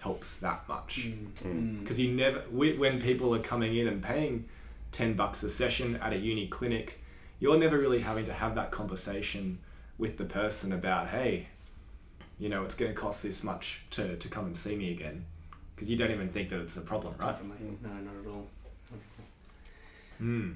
[0.00, 1.08] helps that much
[1.44, 1.80] Mm.
[1.80, 4.48] because you never when people are coming in and paying
[4.92, 6.98] 10 bucks a session at a uni clinic
[7.40, 9.58] you're never really having to have that conversation
[9.96, 11.48] with the person about hey
[12.38, 15.24] you know it's going to cost this much to, to come and see me again
[15.74, 17.36] because you don't even think that it's a problem right.
[17.82, 18.46] No, not at all.
[20.20, 20.54] mm.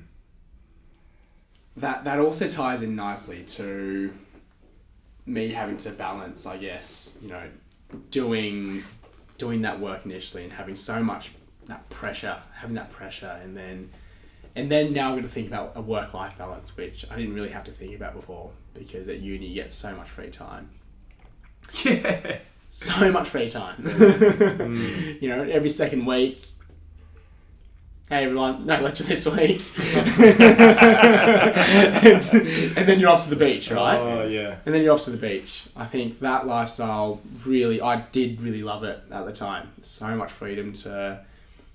[1.77, 4.13] That that also ties in nicely to
[5.25, 7.49] me having to balance, I guess, you know,
[8.11, 8.83] doing
[9.39, 11.33] doing that work initially and having so much
[11.67, 13.91] that pressure, having that pressure, and then
[14.55, 17.35] and then now I'm going to think about a work life balance, which I didn't
[17.35, 20.71] really have to think about before because at uni you get so much free time.
[21.85, 22.39] Yeah.
[22.69, 23.85] So much free time.
[25.21, 26.43] you know, every second week.
[28.09, 29.63] Hey everyone, no lecture this week.
[29.79, 30.09] and,
[32.77, 33.97] and then you're off to the beach, right?
[33.97, 34.57] Oh yeah.
[34.67, 35.67] And then you're off to the beach.
[35.75, 39.73] I think that lifestyle really, I did really love it at the time.
[39.81, 41.25] So much freedom to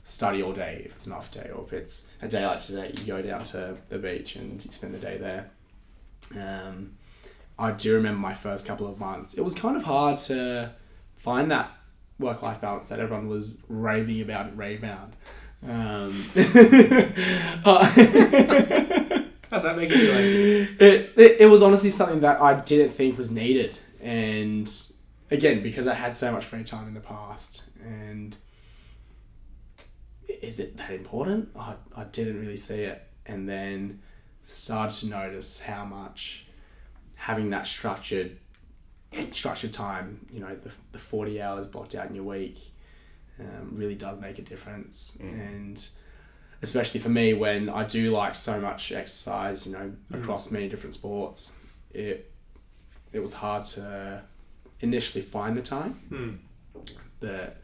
[0.07, 2.93] study all day if it's an off day, or if it's a day like today,
[2.97, 5.49] you go down to the beach and you spend the day there.
[6.33, 6.93] Um,
[7.59, 9.33] I do remember my first couple of months.
[9.33, 10.71] It was kind of hard to
[11.17, 11.71] find that
[12.19, 15.13] work life balance that everyone was raving about at Rebound.
[15.67, 16.11] Um,
[19.49, 20.19] How's that making you like?
[20.79, 23.77] it, it, it was honestly something that I didn't think was needed.
[24.01, 24.71] And
[25.31, 27.65] again, because I had so much free time in the past.
[27.83, 28.37] And
[30.41, 31.50] is it that important?
[31.58, 33.04] I, I didn't really see it.
[33.26, 34.02] And then
[34.43, 36.45] started to notice how much
[37.15, 38.38] having that structured
[39.32, 42.58] structured time, you know, the, the 40 hours blocked out in your week
[43.39, 45.17] um, really does make a difference.
[45.21, 45.86] And
[46.62, 50.93] especially for me when I do like so much exercise, you know, across many different
[50.93, 51.56] sports,
[51.93, 52.32] it
[53.13, 54.21] it was hard to
[54.82, 56.82] initially find the time, Hmm.
[57.19, 57.58] but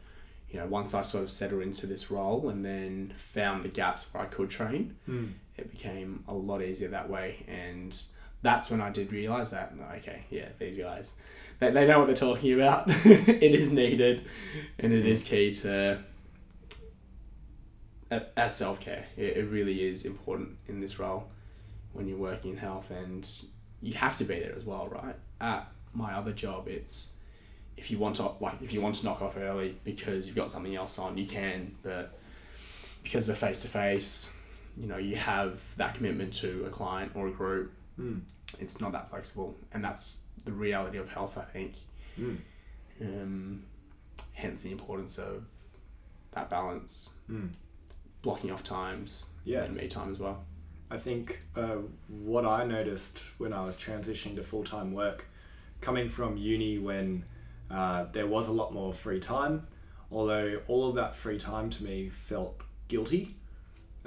[0.54, 4.06] you know, once I sort of settled into this role and then found the gaps
[4.14, 5.26] where I could train, Hmm.
[5.56, 7.44] it became a lot easier that way.
[7.48, 7.92] And
[8.40, 11.14] that's when I did realize that, okay, yeah, these guys,
[11.58, 12.84] they, they know what they're talking about.
[12.88, 14.26] it is needed
[14.78, 15.98] and it is key to,
[18.36, 19.06] as self care.
[19.16, 21.24] It, it really is important in this role
[21.94, 23.28] when you're working in health and
[23.82, 25.16] you have to be there as well, right?
[25.40, 27.14] At my other job, it's
[27.76, 30.50] if you want to like if you want to knock off early because you've got
[30.50, 32.18] something else on, you can, but
[33.02, 34.34] because we're face to face,
[34.76, 37.72] you know, you have that commitment to a client or a group.
[37.96, 38.20] Hmm.
[38.60, 41.74] It's not that flexible, and that's the reality of health, I think.
[42.16, 42.36] Hmm.
[43.00, 43.64] Um,
[44.32, 45.44] hence the importance of
[46.32, 47.48] that balance, Hmm.
[48.22, 49.64] blocking off times, Yeah.
[49.64, 50.44] and me time as well.
[50.90, 55.26] I think uh, what I noticed when I was transitioning to full time work,
[55.80, 57.24] coming from uni when
[57.74, 59.66] uh, there was a lot more free time,
[60.12, 63.34] although all of that free time to me felt guilty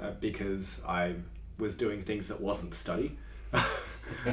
[0.00, 1.16] uh, because I
[1.58, 3.18] was doing things that wasn't study.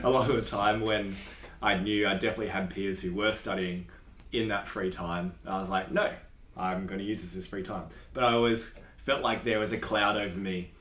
[0.03, 1.15] a lot of the time when
[1.61, 3.87] I knew I definitely had peers who were studying
[4.31, 6.11] in that free time, I was like, no,
[6.55, 7.85] I'm going to use this as free time.
[8.13, 10.71] But I always felt like there was a cloud over me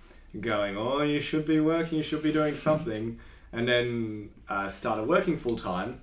[0.41, 3.19] going, oh, you should be working, you should be doing something.
[3.53, 6.01] And then uh, started working full time.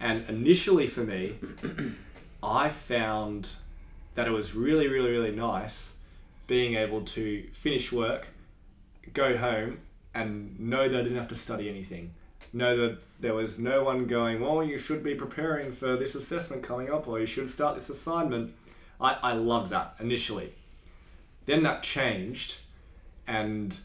[0.00, 1.36] And initially for me,
[2.42, 3.50] I found
[4.14, 5.98] that it was really, really, really nice
[6.46, 8.28] being able to finish work,
[9.12, 9.78] go home,
[10.14, 12.12] and know that I didn't have to study anything.
[12.52, 16.62] Know that there was no one going, well, you should be preparing for this assessment
[16.62, 18.54] coming up, or you should start this assignment.
[19.00, 20.54] I, I loved that initially.
[21.46, 22.56] Then that changed,
[23.26, 23.78] and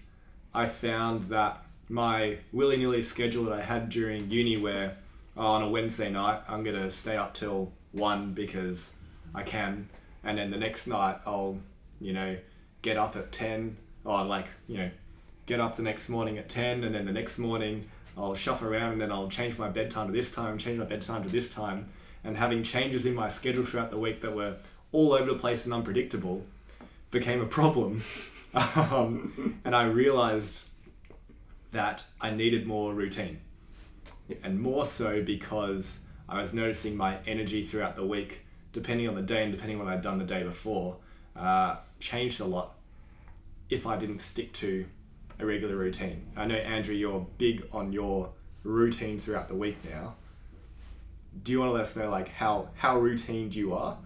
[0.53, 4.97] I found that my willy nilly schedule that I had during uni, where
[5.37, 8.95] on a Wednesday night I'm gonna stay up till one because
[9.33, 9.89] I can,
[10.23, 11.57] and then the next night I'll,
[11.99, 12.37] you know,
[12.81, 14.91] get up at ten, or like you know,
[15.45, 18.93] get up the next morning at ten, and then the next morning I'll shuffle around,
[18.93, 21.89] and then I'll change my bedtime to this time, change my bedtime to this time,
[22.23, 24.55] and having changes in my schedule throughout the week that were
[24.91, 26.45] all over the place and unpredictable
[27.11, 28.03] became a problem.
[28.75, 30.69] um, and I realized
[31.71, 33.41] that I needed more routine.
[34.43, 38.41] And more so because I was noticing my energy throughout the week,
[38.73, 40.97] depending on the day and depending on what I'd done the day before,
[41.35, 42.75] uh, changed a lot
[43.69, 44.85] if I didn't stick to
[45.39, 46.25] a regular routine.
[46.35, 48.29] I know, Andrew, you're big on your
[48.63, 50.15] routine throughout the week now.
[51.43, 53.97] Do you want to let us know like how how routined you are?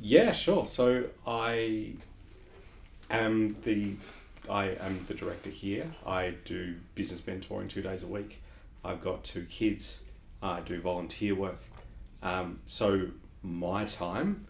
[0.00, 0.66] Yeah, sure.
[0.66, 1.94] So I
[3.10, 3.96] am the
[4.48, 5.90] I am the director here.
[6.06, 8.40] I do business mentoring two days a week.
[8.84, 10.04] I've got two kids.
[10.42, 11.60] I do volunteer work.
[12.22, 13.08] Um, so
[13.42, 14.46] my time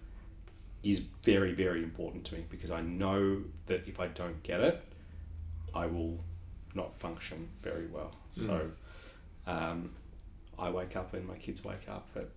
[0.82, 4.82] is very very important to me because I know that if I don't get it,
[5.74, 6.18] I will
[6.74, 8.12] not function very well.
[8.32, 8.70] So
[9.46, 9.90] um,
[10.58, 12.28] I wake up and my kids wake up at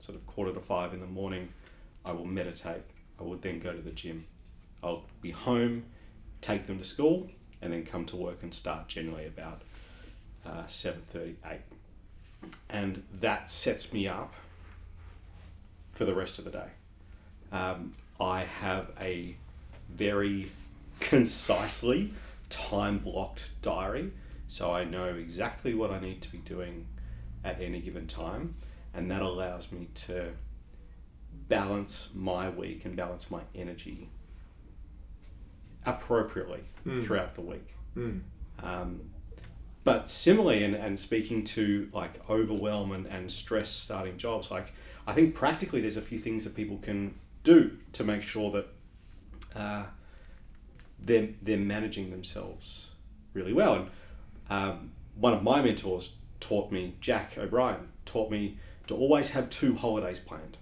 [0.00, 1.48] sort of quarter to five in the morning.
[2.04, 2.82] I will meditate.
[3.18, 4.26] I will then go to the gym.
[4.82, 5.84] I'll be home,
[6.40, 7.28] take them to school,
[7.60, 9.62] and then come to work and start generally about
[10.46, 11.60] uh, 7.30, 8.
[12.68, 14.32] And that sets me up
[15.92, 16.68] for the rest of the day.
[17.52, 19.36] Um, I have a
[19.92, 20.50] very
[21.00, 22.12] concisely
[22.48, 24.12] time blocked diary,
[24.48, 26.86] so I know exactly what I need to be doing
[27.44, 28.54] at any given time,
[28.94, 30.30] and that allows me to
[31.48, 34.08] balance my week and balance my energy
[35.86, 37.04] appropriately Mm.
[37.04, 37.74] throughout the week.
[37.96, 38.20] Mm.
[38.62, 39.09] Um,
[39.82, 44.72] but similarly, and, and speaking to like overwhelm and, and stress starting jobs, like
[45.06, 48.66] I think practically there's a few things that people can do to make sure that
[49.58, 49.84] uh,
[50.98, 52.90] they're, they're managing themselves
[53.32, 53.74] really well.
[53.74, 53.88] And
[54.50, 59.76] um, one of my mentors taught me, Jack O'Brien, taught me to always have two
[59.76, 60.58] holidays planned.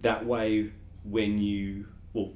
[0.00, 0.72] That way,
[1.04, 2.32] when you, well,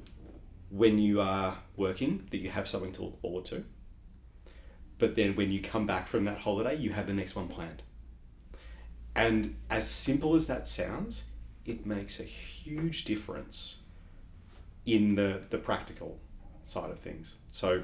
[0.69, 3.65] when you are working, that you have something to look forward to
[4.99, 7.81] but then when you come back from that holiday, you have the next one planned.
[9.15, 11.23] And as simple as that sounds,
[11.65, 13.83] it makes a huge difference
[14.85, 16.19] in the, the practical
[16.65, 17.35] side of things.
[17.47, 17.83] So,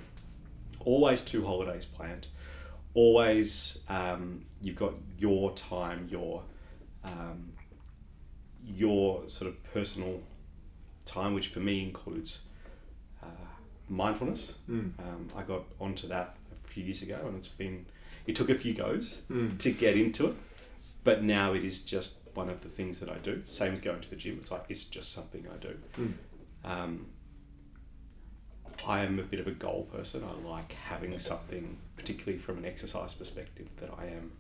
[0.82, 2.28] always two holidays planned.
[2.93, 6.43] Always, um, you've got your time, your
[7.04, 7.54] um,
[8.63, 10.21] your sort of personal
[11.06, 12.43] time, which for me includes
[13.21, 13.28] uh,
[13.89, 14.56] mindfulness.
[14.69, 14.97] Mm.
[14.99, 16.36] Um, I got onto that
[16.75, 17.85] few years ago, and it's been
[18.27, 19.57] it took a few goes Mm.
[19.59, 20.35] to get into it,
[21.03, 23.43] but now it is just one of the things that I do.
[23.47, 24.39] Same as going to the gym.
[24.41, 25.73] It's like it's just something I do.
[25.97, 26.13] Mm.
[26.73, 27.05] Um,
[28.85, 30.23] I am a bit of a goal person.
[30.23, 34.31] I like having something, particularly from an exercise perspective, that I am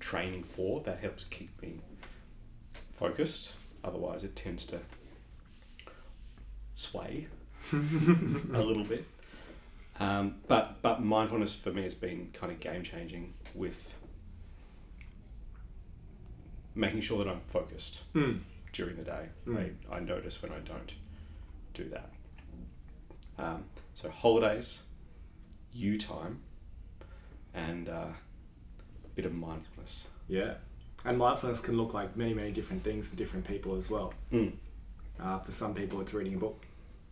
[0.00, 0.80] training for.
[0.84, 1.80] That helps keep me
[2.96, 3.52] focused.
[3.84, 4.78] Otherwise, it tends to
[6.74, 7.26] sway
[7.72, 9.04] a little bit.
[10.00, 13.94] Um, but but mindfulness for me has been kind of game changing with
[16.74, 18.40] making sure that I'm focused Mm.
[18.72, 19.28] during the day.
[19.46, 19.74] Mm.
[19.90, 20.92] I, I notice when I don't
[21.74, 22.10] do that.
[23.38, 24.82] Um, so holidays,
[25.72, 26.40] you time,
[27.54, 27.92] and uh,
[29.04, 30.06] a bit of mindfulness.
[30.28, 30.54] Yeah.
[31.04, 34.12] And mindfulness can look like many, many different things for different people as well.
[34.32, 34.52] Mm.
[35.20, 36.64] Uh, for some people, it's reading a book.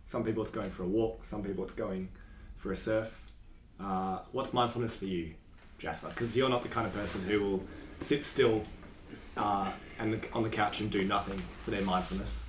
[0.05, 1.25] Some people, it's going for a walk.
[1.25, 2.09] Some people, it's going
[2.57, 3.23] for a surf.
[3.79, 5.33] Uh, what's mindfulness for you,
[5.79, 6.09] Jasper?
[6.09, 7.63] Because you're not the kind of person who will
[7.99, 8.63] sit still
[9.37, 12.45] uh, and on the couch and do nothing for their mindfulness.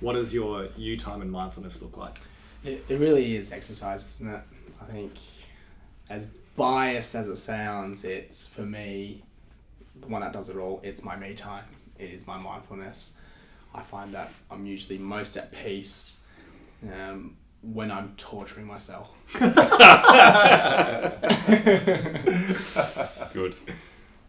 [0.00, 2.18] What does your you time and mindfulness look like?
[2.64, 4.42] It, it really is exercise, isn't it?
[4.80, 5.12] I think,
[6.08, 6.26] as
[6.56, 9.22] biased as it sounds, it's for me,
[10.00, 10.80] the one that does it all.
[10.82, 11.64] It's my me time.
[11.98, 13.18] It is my mindfulness.
[13.74, 16.22] I find that I'm usually most at peace
[16.92, 19.10] um, when I'm torturing myself.
[23.32, 23.54] Good.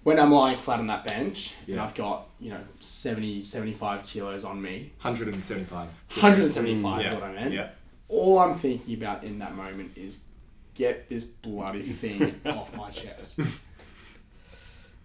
[0.03, 1.83] When I'm lying flat on that bench and Yeah.
[1.83, 5.87] I've got, you know, 70, 75 kilos on me, 175.
[6.15, 7.53] 175 Mm, is what I meant.
[7.53, 7.69] Yeah.
[8.09, 10.23] all I'm thinking about in that moment is
[10.73, 13.39] get this bloody thing off my chest.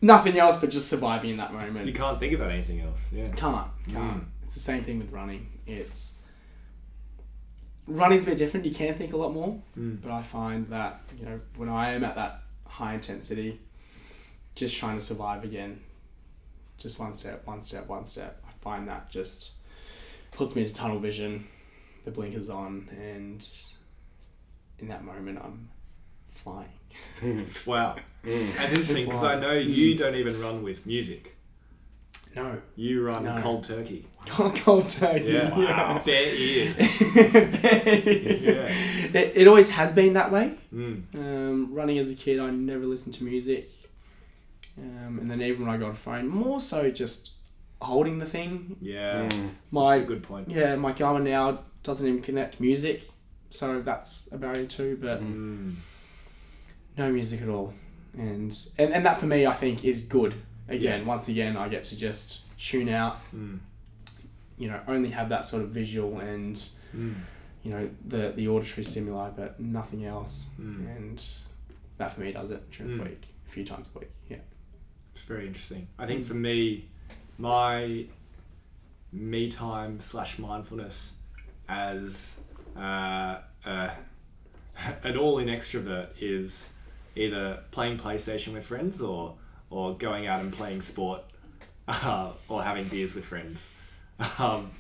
[0.01, 1.87] Nothing else but just surviving in that moment.
[1.87, 3.13] You can't think about anything else.
[3.13, 3.29] Yeah.
[3.29, 4.23] Can't, can't.
[4.23, 4.25] Mm.
[4.45, 5.47] It's the same thing with running.
[5.67, 6.16] It's
[7.87, 8.67] running's a bit different.
[8.67, 10.01] You can think a lot more, Mm.
[10.03, 13.61] but I find that you know when I am at that high intensity,
[14.55, 15.81] just trying to survive again,
[16.79, 18.43] just one step, one step, one step.
[18.47, 19.53] I find that just
[20.33, 21.47] puts me into tunnel vision.
[22.05, 23.45] The blinkers on, and
[24.79, 25.69] in that moment, I'm
[26.35, 26.69] flying.
[27.67, 27.97] Wow.
[28.25, 28.55] Mm.
[28.57, 31.36] That's interesting because I know you don't even run with music.
[32.37, 33.37] No, You run No.
[33.41, 34.07] cold turkey.
[34.27, 35.25] cold, cold turkey.
[35.33, 35.59] Yeah.
[35.59, 36.03] Yeah.
[36.05, 36.75] Bare ear.
[39.15, 40.55] it, it always has been that way.
[40.73, 41.03] Mm.
[41.15, 43.71] Um, running as a kid, I never listened to music.
[44.79, 47.33] Um, and then even when I got a phone, more so just
[47.81, 48.77] holding the thing.
[48.81, 49.29] Yeah.
[49.29, 49.51] Mm.
[49.71, 50.51] My That's a good point.
[50.51, 53.03] yeah, my Garmin now doesn't even connect music,
[53.49, 54.99] so that's a barrier too.
[55.01, 55.77] But Mm.
[56.99, 57.73] no music at all,
[58.15, 60.35] and and, and that for me, I think, is good.
[60.69, 63.19] Again, once again, I get to just tune out.
[63.35, 63.59] Mm.
[64.59, 66.57] You know, only have that sort of visual and
[66.97, 67.15] Mm.
[67.63, 70.47] you know the the auditory stimuli, but nothing else.
[70.61, 70.97] Mm.
[70.97, 71.25] And
[71.99, 72.99] that for me does it during Mm.
[72.99, 74.11] the week, a few times a week.
[74.29, 74.39] Yeah.
[75.15, 75.89] It's very interesting.
[75.99, 76.89] I think for me,
[77.39, 78.07] my
[79.13, 81.17] me time slash mindfulness
[81.69, 82.41] as
[82.77, 83.91] uh, uh,
[85.03, 86.73] an all in extrovert is
[87.15, 89.37] either playing PlayStation with friends or
[89.71, 91.23] or going out and playing sport
[91.89, 93.75] uh, or having beers with friends.
[94.39, 94.71] Um,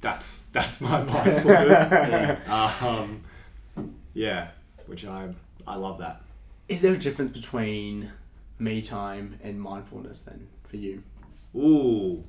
[0.00, 2.48] that's that's my mindfulness.
[2.82, 3.22] um,
[4.14, 4.48] yeah,
[4.86, 5.30] which I
[5.66, 6.22] I love that.
[6.68, 8.12] Is there a difference between
[8.58, 11.02] me time and mindfulness then for you?
[11.54, 12.24] Ooh.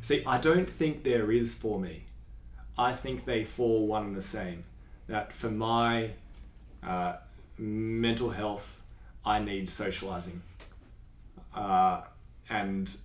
[0.00, 2.04] See, I don't think there is for me.
[2.78, 4.64] I think they fall one and the same.
[5.08, 6.10] That for my
[6.82, 7.16] uh,
[7.58, 8.79] mental health,
[9.24, 10.42] I need socializing.
[11.54, 12.02] Uh,
[12.48, 12.96] and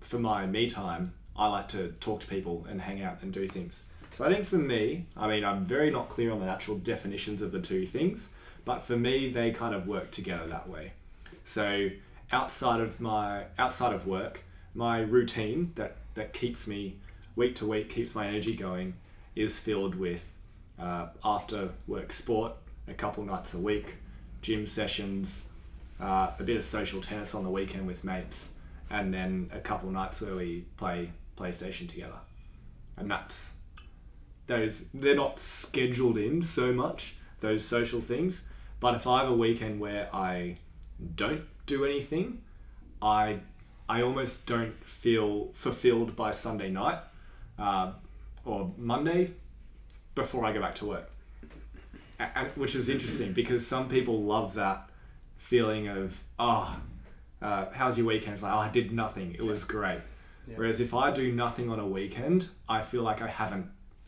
[0.00, 3.48] for my me time, I like to talk to people and hang out and do
[3.48, 3.84] things.
[4.12, 7.42] So I think for me, I mean, I'm very not clear on the actual definitions
[7.42, 8.34] of the two things,
[8.64, 10.92] but for me, they kind of work together that way.
[11.44, 11.90] So
[12.32, 14.44] outside of my outside of work,
[14.74, 16.96] my routine that that keeps me
[17.36, 18.94] week to week keeps my energy going
[19.36, 20.24] is filled with
[20.78, 22.52] uh, after work sport
[22.88, 23.96] a couple nights a week,
[24.42, 25.46] gym sessions,
[26.00, 28.54] uh, a bit of social tennis on the weekend with mates,
[28.88, 32.18] and then a couple nights where we play PlayStation together.
[32.96, 33.54] And that's
[34.46, 38.48] those they're not scheduled in so much those social things,
[38.80, 40.58] but if I have a weekend where I
[41.14, 42.42] don't do anything,
[43.00, 43.40] I
[43.88, 46.98] I almost don't feel fulfilled by Sunday night
[47.58, 47.92] uh,
[48.44, 49.32] or Monday
[50.14, 51.10] before I go back to work.
[52.18, 54.89] And, which is interesting because some people love that
[55.44, 56.76] feeling of, oh,
[57.42, 58.34] uh, how's your weekend?
[58.34, 59.34] It's like, oh, I did nothing.
[59.34, 60.00] It was great.
[60.46, 60.54] Yeah.
[60.56, 63.66] Whereas if I do nothing on a weekend, I feel like I haven't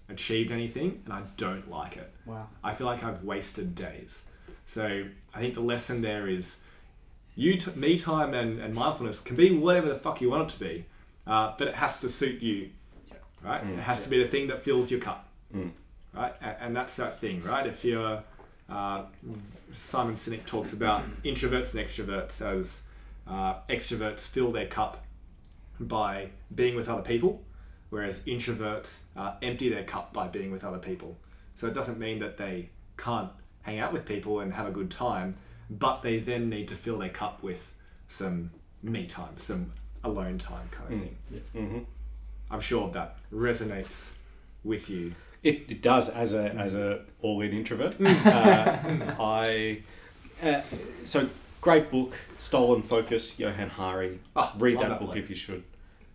[0.08, 2.12] achieved anything and I don't like it.
[2.26, 2.48] Wow.
[2.62, 4.26] I feel like I've wasted days.
[4.66, 5.04] So
[5.34, 6.60] I think the lesson there is
[7.34, 10.54] you t- me time and, and mindfulness can be whatever the fuck you want it
[10.54, 10.84] to be,
[11.26, 12.70] uh, but it has to suit you,
[13.42, 13.64] right?
[13.64, 13.78] Mm.
[13.78, 15.70] It has to be the thing that fills your cup, Mm.
[16.12, 16.34] right?
[16.42, 17.66] And, and that's that thing, right?
[17.66, 18.22] If you're
[18.72, 19.02] uh,
[19.72, 22.86] Simon Sinek talks about introverts and extroverts as
[23.26, 25.04] uh, extroverts fill their cup
[25.80, 27.42] by being with other people,
[27.90, 31.16] whereas introverts uh, empty their cup by being with other people.
[31.54, 33.30] So it doesn't mean that they can't
[33.62, 35.36] hang out with people and have a good time,
[35.70, 37.72] but they then need to fill their cup with
[38.08, 38.50] some
[38.82, 39.72] me time, some
[40.04, 41.08] alone time kind of Mm.
[41.52, 41.68] thing.
[41.68, 41.78] hmm
[42.50, 44.12] I'm sure that resonates
[44.64, 45.14] with you.
[45.43, 47.97] It, it does as a as a all in introvert.
[48.01, 49.82] uh, I
[50.43, 50.61] uh,
[51.05, 51.28] so
[51.61, 54.20] great book, Stolen Focus, Johan Hari.
[54.36, 55.16] Oh, Read that, book book.
[55.16, 55.64] if you should.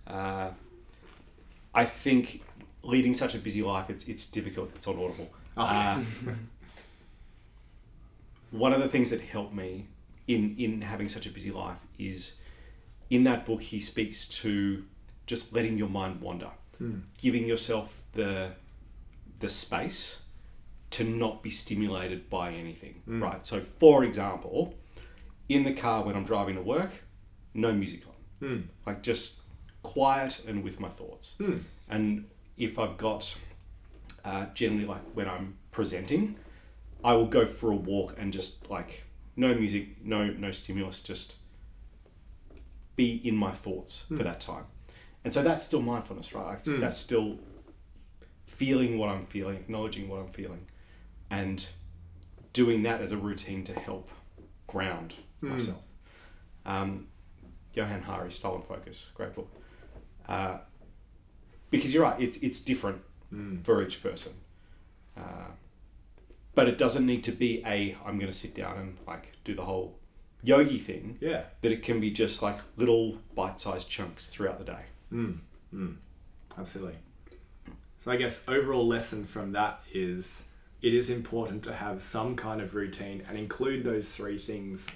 [0.05, 0.51] Uh,
[1.75, 2.41] I think
[2.83, 4.71] leading such a busy life, it's it's difficult.
[4.75, 5.29] It's on Audible.
[5.57, 5.63] Oh.
[5.65, 6.01] Uh,
[8.51, 9.87] one of the things that helped me
[10.27, 12.39] in in having such a busy life is
[13.09, 14.83] in that book he speaks to
[15.25, 16.49] just letting your mind wander
[16.81, 17.01] Mm.
[17.19, 18.51] giving yourself the
[19.39, 20.23] the space
[20.91, 23.21] to not be stimulated by anything Mm.
[23.21, 24.73] right so for example
[25.49, 26.91] in the car when i'm driving to work
[27.53, 28.13] no music on
[28.47, 28.63] Mm.
[28.85, 29.41] like just
[29.83, 31.61] quiet and with my thoughts Mm.
[31.89, 32.25] and
[32.57, 33.35] if I've got
[34.25, 36.35] uh, generally like when I'm presenting,
[37.03, 39.03] I will go for a walk and just like
[39.35, 41.35] no music, no no stimulus, just
[42.95, 44.65] be in my thoughts for that time.
[45.23, 46.45] And so that's still mindfulness, right?
[46.47, 46.79] Like, Hmm.
[46.79, 47.37] That's still
[48.57, 50.65] feeling what I'm feeling, acknowledging what I'm feeling,
[51.29, 51.65] and
[52.53, 54.09] doing that as a routine to help
[54.67, 55.49] ground Hmm.
[55.49, 55.83] myself.
[56.65, 57.07] Um,
[57.73, 59.49] Johan Hari, Stolen Focus, great book.
[60.27, 60.57] Uh,
[61.69, 63.01] because you're right, it's it's different
[63.33, 63.63] Mm.
[63.65, 64.33] for each person.
[65.17, 65.51] Uh,
[66.55, 69.53] but it doesn't need to be a I'm going to sit down and like do
[69.53, 69.99] the whole
[70.41, 71.17] yogi thing.
[71.21, 71.43] Yeah.
[71.61, 74.85] But it can be just like little bite-sized chunks throughout the day.
[75.11, 75.39] Mm.
[75.73, 75.95] Mm.
[76.57, 76.97] Absolutely.
[77.99, 80.47] So I guess overall lesson from that is
[80.81, 84.87] it is important to have some kind of routine and include those three things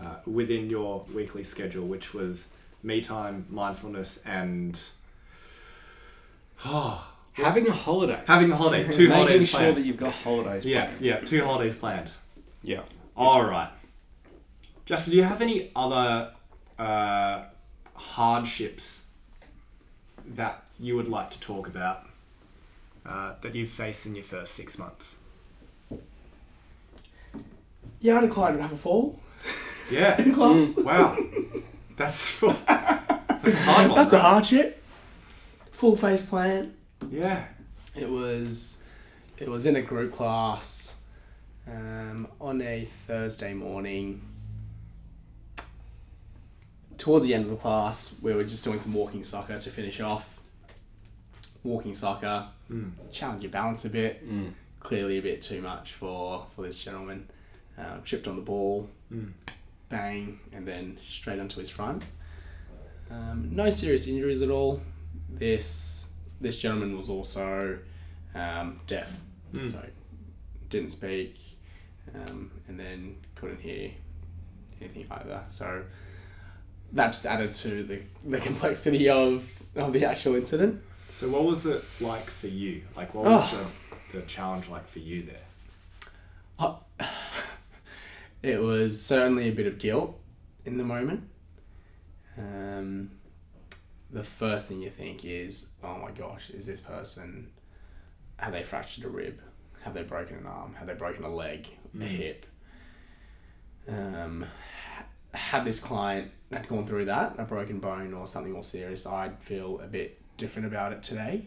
[0.00, 4.80] uh, within your weekly schedule, which was me time, mindfulness, and
[6.64, 8.20] oh, Having a holiday.
[8.26, 8.82] having a holiday.
[8.90, 9.76] Two Making holidays sure planned.
[9.76, 10.64] that you've got holidays.
[10.64, 11.00] yeah, planned.
[11.00, 12.10] yeah, two holidays planned.
[12.62, 12.80] Yeah.
[13.16, 13.70] All right.
[14.86, 16.32] Justin, do you have any other
[16.78, 17.44] uh,
[17.94, 19.06] hardships
[20.34, 22.07] that you would like to talk about
[23.08, 25.16] uh, that you've faced in your first six months?
[28.00, 29.18] Yeah, I had a client would have a fall
[29.90, 30.20] Yeah.
[30.22, 30.76] in class.
[30.78, 31.16] wow.
[31.96, 33.98] That's that's a hard one.
[33.98, 34.22] That's a right?
[34.22, 34.82] hardship.
[35.72, 36.74] Full face plant.
[37.10, 37.44] Yeah.
[37.96, 38.84] It was,
[39.38, 41.02] it was in a group class,
[41.66, 44.22] um, on a Thursday morning.
[46.96, 50.00] Towards the end of the class, we were just doing some walking soccer to finish
[50.00, 50.40] off.
[51.64, 52.90] Walking soccer, Mm.
[53.12, 54.28] challenge your balance a bit.
[54.28, 54.52] Mm.
[54.80, 57.28] Clearly, a bit too much for for this gentleman.
[57.78, 59.32] Um, tripped on the ball, Mm.
[59.88, 62.04] bang, and then straight onto his front.
[63.10, 64.82] Um, no serious injuries at all.
[65.30, 67.78] This this gentleman was also
[68.34, 69.10] um, deaf,
[69.54, 69.66] Mm.
[69.66, 69.82] so
[70.68, 71.38] didn't speak,
[72.14, 73.90] um, and then couldn't hear
[74.80, 75.42] anything either.
[75.48, 75.84] So
[76.92, 80.82] that just added to the, the complexity of, of the actual incident.
[81.12, 82.82] So what was it like for you?
[82.96, 83.70] Like what was Oh.
[84.12, 85.42] the, the challenge like for you there?
[88.40, 90.16] It was certainly a bit of guilt
[90.64, 91.24] in the moment.
[92.38, 93.10] Um,
[94.12, 97.50] the first thing you think is, oh my gosh, is this person,
[98.36, 99.40] have they fractured a rib?
[99.82, 100.74] Have they broken an arm?
[100.74, 102.02] Have they broken a leg, a Mm.
[102.06, 102.46] hip?
[103.88, 104.46] Um,
[105.34, 109.40] had this client had gone through that, a broken bone or something more serious, I'd
[109.42, 111.46] feel a bit different about it today.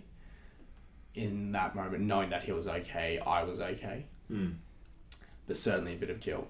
[1.16, 4.54] In that moment, knowing that he was okay, I was okay Mm.
[5.46, 6.48] there's certainly a bit of guilt.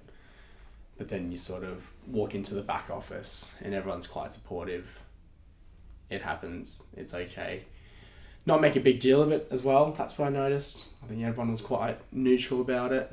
[1.00, 5.00] But then you sort of walk into the back office and everyone's quite supportive.
[6.12, 7.64] It happens, it's okay.
[8.46, 10.90] Not make a big deal of it as well, that's what I noticed.
[11.04, 13.12] I think everyone was quite neutral about it,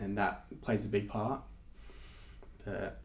[0.00, 1.40] and that plays a big part.
[2.64, 3.00] But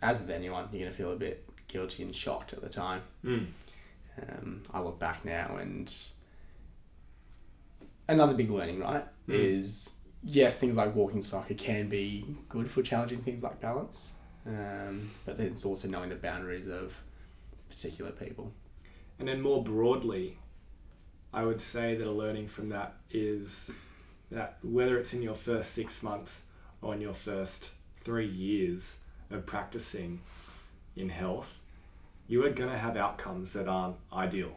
[0.00, 3.02] as with anyone, you're going to feel a bit guilty and shocked at the time.
[3.24, 3.46] Mm.
[4.20, 5.92] Um, I look back now and
[8.08, 9.34] another big learning, right, Mm.
[9.34, 14.14] is yes, things like walking soccer can be good for challenging things like balance,
[14.46, 16.94] um, but then it's also knowing the boundaries of
[17.70, 18.52] particular people.
[19.18, 20.38] And then more broadly,
[21.32, 23.70] I would say that a learning from that is
[24.30, 26.46] that whether it's in your first six months
[26.80, 29.00] or in your first three years
[29.30, 30.20] of practicing
[30.96, 31.60] in health,
[32.28, 34.52] you are going to have outcomes that aren't ideal.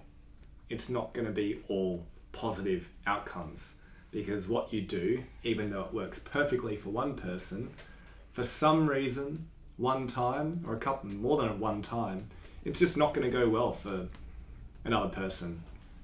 [0.70, 3.78] It's not going to be all positive outcomes
[4.12, 7.70] because what you do, even though it works perfectly for one person,
[8.32, 9.48] for some reason,
[9.78, 12.28] one time or a couple more than one time,
[12.64, 14.08] it's just not going to go well for
[14.84, 15.62] another person.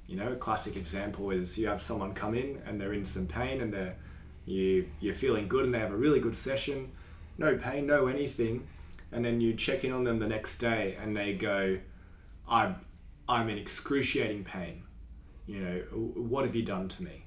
[0.08, 3.28] You know, a classic example is you have someone come in and they're in some
[3.28, 3.96] pain and they're
[4.46, 6.92] you you're feeling good and they have a really good session,
[7.38, 8.68] no pain, no anything,
[9.12, 11.78] and then you check in on them the next day and they go,
[12.48, 12.78] I'm
[13.28, 14.84] I'm in excruciating pain.
[15.46, 15.80] You know,
[16.16, 17.26] what have you done to me?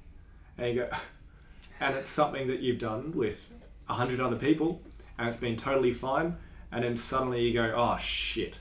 [0.58, 0.88] And you go,
[1.80, 3.50] and it's something that you've done with
[3.88, 4.82] a hundred other people
[5.18, 6.36] and it's been totally fine,
[6.72, 8.58] and then suddenly you go, oh shit,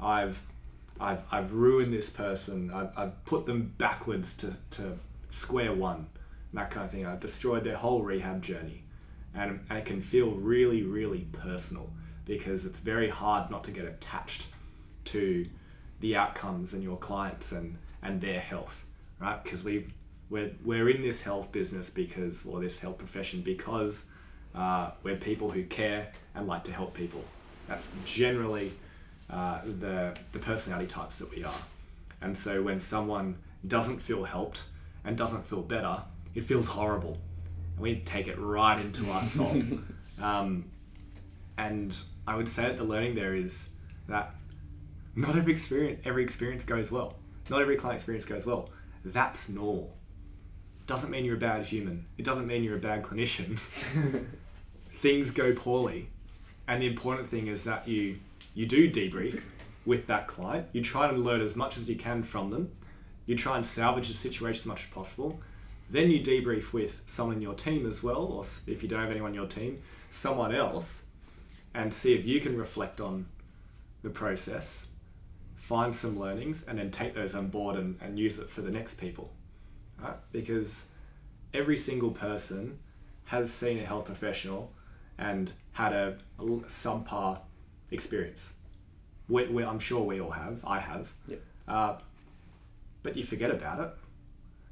[0.00, 0.40] I've
[1.00, 2.72] I've, I've ruined this person.
[2.72, 4.98] I've, I've put them backwards to, to
[5.30, 6.08] square one,
[6.54, 7.06] that kind of thing.
[7.06, 8.82] I've destroyed their whole rehab journey.
[9.34, 11.90] And, and it can feel really, really personal
[12.28, 14.46] because it's very hard not to get attached
[15.06, 15.48] to
[15.98, 18.84] the outcomes and your clients and, and their health,
[19.18, 19.42] right?
[19.42, 19.88] Because we,
[20.30, 24.04] we're, we're in this health business because, or this health profession because
[24.54, 27.24] uh, we're people who care and like to help people.
[27.66, 28.72] That's generally
[29.30, 31.60] uh, the the personality types that we are.
[32.20, 34.64] And so when someone doesn't feel helped
[35.04, 36.02] and doesn't feel better,
[36.34, 37.18] it feels horrible,
[37.74, 39.62] and we take it right into our soul.
[40.22, 40.64] um,
[41.58, 41.96] and
[42.28, 43.70] I would say that the learning there is
[44.06, 44.34] that
[45.16, 47.14] not every experience every experience goes well.
[47.48, 48.68] Not every client experience goes well.
[49.02, 49.96] That's normal.
[50.86, 52.04] Doesn't mean you're a bad human.
[52.18, 53.58] It doesn't mean you're a bad clinician.
[54.90, 56.10] Things go poorly,
[56.66, 58.18] and the important thing is that you
[58.54, 59.40] you do debrief
[59.86, 60.66] with that client.
[60.72, 62.72] You try and learn as much as you can from them.
[63.24, 65.40] You try and salvage the situation as much as possible.
[65.88, 69.10] Then you debrief with someone in your team as well, or if you don't have
[69.10, 71.06] anyone in your team, someone else,
[71.78, 73.26] and see if you can reflect on
[74.02, 74.88] the process,
[75.54, 78.70] find some learnings, and then take those on board and, and use it for the
[78.70, 79.30] next people.
[80.02, 80.16] Right?
[80.32, 80.88] Because
[81.54, 82.80] every single person
[83.26, 84.72] has seen a health professional
[85.18, 87.38] and had a, subpar
[87.92, 88.54] experience.
[89.28, 90.64] We, we, I'm sure we all have.
[90.64, 91.12] I have.
[91.28, 91.42] Yep.
[91.68, 91.94] Uh,
[93.04, 93.90] but you forget about it,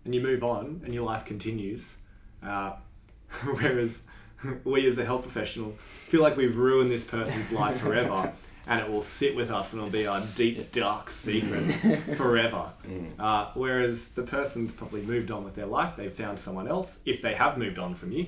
[0.05, 1.99] and you move on, and your life continues.
[2.43, 2.73] Uh,
[3.45, 4.03] whereas
[4.65, 5.73] we, as a health professional,
[6.09, 8.33] feel like we've ruined this person's life forever,
[8.67, 11.71] and it will sit with us, and it'll be our deep, dark secret
[12.17, 12.73] forever.
[13.19, 15.95] Uh, whereas the person's probably moved on with their life.
[15.97, 18.27] They've found someone else, if they have moved on from you,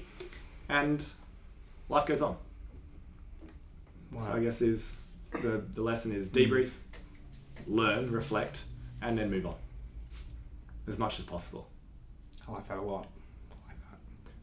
[0.68, 1.06] and
[1.88, 2.36] life goes on.
[4.16, 4.96] So I guess is
[5.32, 6.70] the, the lesson is debrief,
[7.66, 8.62] learn, reflect,
[9.02, 9.56] and then move on.
[10.86, 11.68] As much as possible.
[12.48, 13.06] I like that a lot.
[13.50, 13.98] I like that.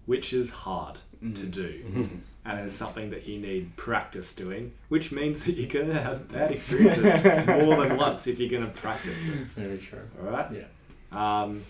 [0.05, 2.09] Which is hard to do.
[2.45, 6.51] And it's something that you need practice doing, which means that you're gonna have bad
[6.51, 7.03] experiences
[7.47, 9.47] more than once if you're gonna practice it.
[9.55, 10.07] Very true.
[10.23, 10.51] Alright?
[10.51, 10.65] Yeah.
[11.11, 11.63] Um,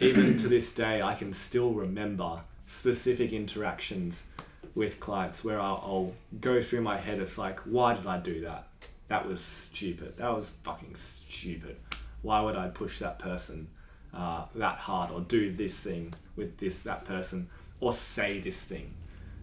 [0.00, 4.26] even to this day, I can still remember specific interactions
[4.74, 7.18] with clients where I'll, I'll go through my head.
[7.20, 8.68] It's like, why did I do that?
[9.08, 10.18] That was stupid.
[10.18, 11.76] That was fucking stupid.
[12.20, 13.68] Why would I push that person
[14.14, 17.48] uh, that hard or do this thing with this that person
[17.80, 18.94] or say this thing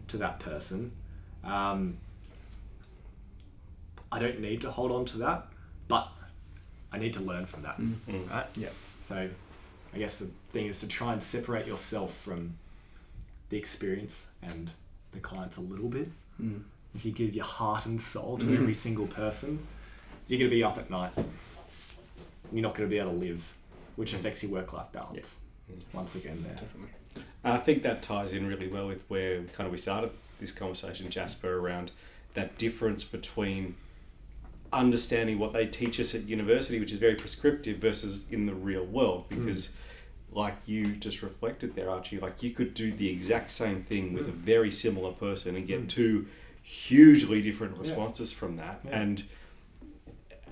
[0.07, 0.91] to that person?
[1.43, 1.97] Um,
[4.11, 5.47] I don't need to hold on to that,
[5.87, 6.07] but
[6.91, 7.79] I need to learn from that.
[7.79, 8.29] Mm.
[8.31, 8.45] Right?
[8.55, 8.69] Yeah.
[9.01, 9.29] So
[9.93, 12.57] I guess the thing is to try and separate yourself from
[13.49, 14.71] the experience and
[15.11, 16.09] the clients a little bit.
[16.41, 16.61] Mm.
[16.95, 18.57] If you give your heart and soul to Mhm.
[18.57, 19.65] every single person,
[20.27, 21.11] you're going to be up at night.
[22.51, 23.53] You're not going to be able to live,
[23.97, 25.37] which affects your work life balance.
[25.93, 26.53] Once again, there.
[26.55, 26.89] Definitely.
[27.45, 31.09] I think that ties in really well with where kind of we started this conversation,
[31.09, 31.91] Jasper, around
[32.33, 33.75] that difference between
[34.73, 38.83] understanding what they teach us at university, which is very prescriptive, versus in the real
[38.83, 39.25] world.
[39.29, 39.75] Because,
[40.31, 44.27] like you just reflected there, Archie, like you could do the exact same thing with
[44.27, 45.89] a very similar person and get Mm.
[45.89, 46.27] two
[46.61, 47.81] hugely different Yeah.
[47.83, 48.81] responses from that.
[48.83, 48.99] Yeah.
[49.01, 49.23] And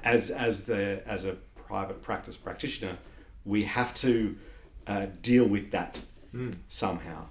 [0.04, 1.34] as as the as a
[1.68, 2.98] private practice practitioner,
[3.46, 4.38] we have to
[4.86, 5.98] uh, deal with that
[6.34, 6.56] Mm.
[6.68, 7.26] somehow.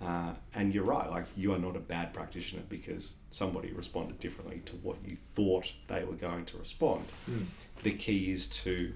[0.00, 4.62] Uh, and you're right, like you are not a bad practitioner because somebody responded differently
[4.64, 7.04] to what you thought they were going to respond.
[7.30, 7.44] Mm.
[7.82, 8.94] The key is to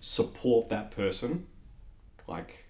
[0.00, 1.46] support that person,
[2.26, 2.64] like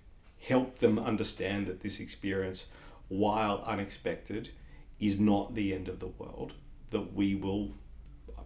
[0.46, 2.68] help them understand that this experience,
[3.08, 4.50] while unexpected,
[5.00, 6.52] is not the end of the world,
[6.90, 7.70] that we will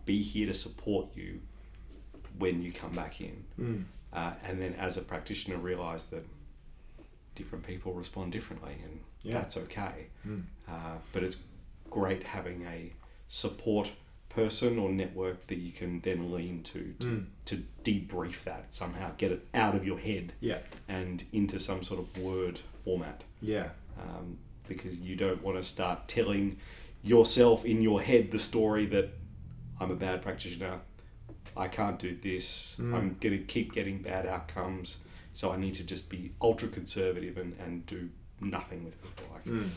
[0.04, 1.40] be here to support you
[2.38, 3.84] when you come back in Mm.
[4.12, 6.24] uh, and then as a practitioner realize that
[7.36, 9.34] different people respond differently and Yeah.
[9.34, 10.42] that's okay Mm.
[10.68, 11.42] uh, but it's
[11.90, 12.92] great having a
[13.28, 13.88] support
[14.28, 17.26] person or network that you can then lean to to, Mm.
[17.46, 20.58] to debrief that somehow get it out of your head Yeah.
[20.88, 23.70] and into some sort of word format Yeah.
[23.98, 26.58] um, because you don't want to start telling
[27.02, 29.10] yourself in your head the story that
[29.80, 30.80] I'm a bad practitioner,
[31.56, 32.94] I can't do this, Mm.
[32.94, 35.04] I'm going to keep getting bad outcomes,
[35.36, 38.08] so I need to just be ultra conservative and, and do
[38.40, 39.26] nothing with people.
[39.34, 39.68] Like, Mm.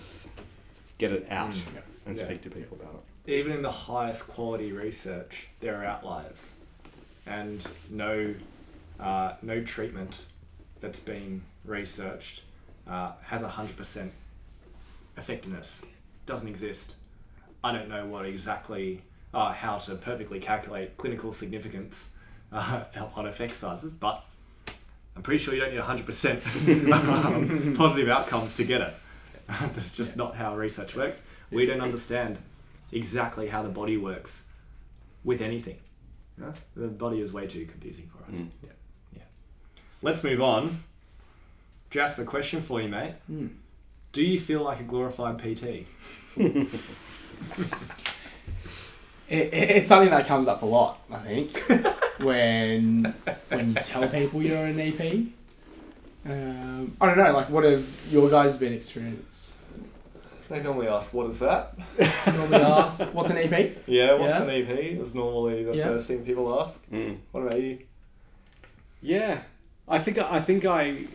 [0.97, 1.81] get it out Mm.
[2.05, 2.25] And Yeah.
[2.25, 3.31] speak to people about it.
[3.31, 6.53] even in the highest quality research, there are outliers,
[7.25, 8.33] and no,
[8.99, 10.23] uh, no treatment
[10.79, 12.43] that's been researched
[12.87, 14.13] uh, has hundred percent
[15.17, 15.83] effectiveness.
[16.25, 16.95] Doesn't exist.
[17.63, 19.03] I don't know what exactly
[19.33, 22.13] uh, how to perfectly calculate clinical significance
[22.51, 22.85] uh,
[23.15, 24.23] on effect sizes, but
[25.19, 26.41] I'm pretty sure you don't need hundred percent
[26.93, 28.93] um, positive outcomes to get it.
[29.47, 31.27] That's just not how research works.
[31.51, 32.37] We don't understand
[32.93, 34.45] exactly how the body works
[35.25, 35.75] with anything.
[36.77, 38.39] The body is way too confusing for us.
[38.39, 38.47] Mm.
[38.63, 38.69] Yeah.
[39.17, 39.21] Yeah.
[40.01, 40.83] Let's move on.
[41.89, 43.15] Jasper, question for you, mate.
[43.29, 43.49] Mm.
[44.13, 45.85] Do you feel like a glorified PT?
[49.27, 51.61] It, it- it's something that comes up a lot, I think,
[52.23, 53.13] when
[53.49, 55.25] when you tell people you're an EP.
[56.25, 59.61] Um, I don't know, like what have your guys been experience?
[60.49, 61.77] They normally ask, what is that?
[62.25, 63.77] Normally ask, what's an EP?
[63.85, 64.43] Yeah, what's Yeah.
[64.43, 64.69] an EP?
[64.99, 65.83] is normally the Yeah.
[65.85, 66.83] first thing people ask.
[67.31, 67.77] What about you?
[69.01, 69.41] Yeah,
[69.87, 71.05] I think I think I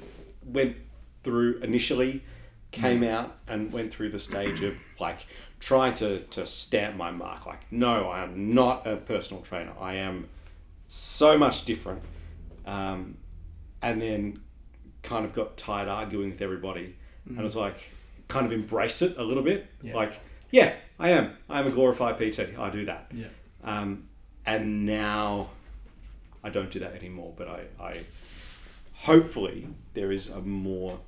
[0.46, 0.76] went
[1.24, 2.22] through initially,
[2.70, 5.26] came out and went through the stage of like
[5.58, 7.44] trying to to stamp my mark.
[7.44, 9.72] Like, no, I am not a personal trainer.
[9.80, 10.28] I am
[10.94, 12.02] so much different.
[12.66, 13.16] Um,
[13.82, 14.40] and then
[15.02, 17.76] kind of got tired arguing with everybody, and was like,
[18.28, 19.66] kind of embraced it a little bit.
[19.82, 19.94] Yeah.
[19.94, 20.14] Like,
[20.50, 21.36] yeah, I am.
[21.50, 22.58] I am a glorified PT.
[22.58, 23.10] I do that.
[23.12, 23.26] Yeah.
[23.62, 24.04] Um,
[24.46, 25.50] and now
[26.42, 28.00] I don't do that anymore, but I, I
[28.94, 31.00] hopefully there is a more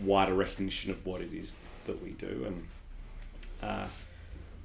[0.00, 2.68] wider recognition of what it is that we do and
[3.62, 3.86] uh,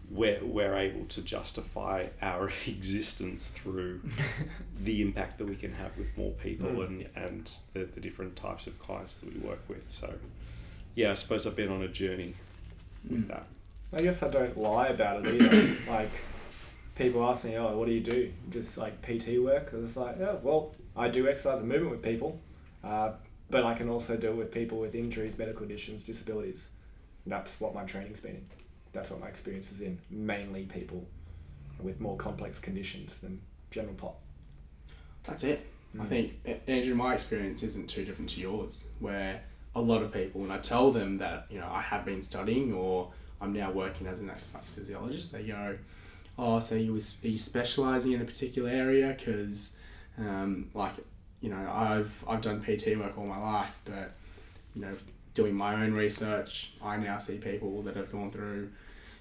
[0.10, 4.02] we're, we're able to justify our existence through
[4.84, 6.88] the impact that we can have with more people Mm.
[6.88, 9.90] and, and the, the different types of clients that we work with.
[9.90, 10.14] So,
[10.96, 12.36] yeah, I suppose I've been on a journey
[13.10, 13.28] with Mm.
[13.30, 13.46] that.
[13.94, 15.76] I guess I don't lie about it either.
[15.90, 16.12] like,
[16.96, 18.32] people ask me, oh, what do you do?
[18.50, 19.74] Just like PT work?
[19.74, 22.40] And it's like, yeah, well, I do exercise and movement with people,
[22.84, 23.14] uh,
[23.50, 26.70] but I can also deal with people with injuries, medical conditions, disabilities.
[27.26, 28.46] That's what my training's been in.
[28.94, 30.00] That's what my experience is in.
[30.10, 31.08] Mainly people
[31.80, 34.20] with more complex conditions than general pop.
[35.24, 35.66] That's it.
[36.00, 36.10] I Mm.
[36.10, 39.44] think, Andrew, my experience isn't too different to yours, where
[39.76, 42.74] a lot of people, when I tell them that, you know, I have been studying
[42.74, 43.12] or
[43.42, 45.78] I'm now working as an exercise physiologist, they go,
[46.38, 49.16] oh, so you was are you specialising in a particular area?
[49.18, 49.80] Because,
[50.18, 50.94] um, like,
[51.42, 54.12] you know, I've, I've done PT work all my life, but,
[54.76, 54.96] you know,
[55.34, 58.70] doing my own research, I now see people that have gone through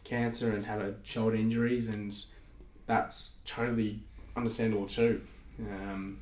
[0.04, 2.14] cancer and had shoulder injuries, and
[2.86, 4.00] that's totally
[4.36, 5.22] understandable too.
[5.60, 6.18] Um,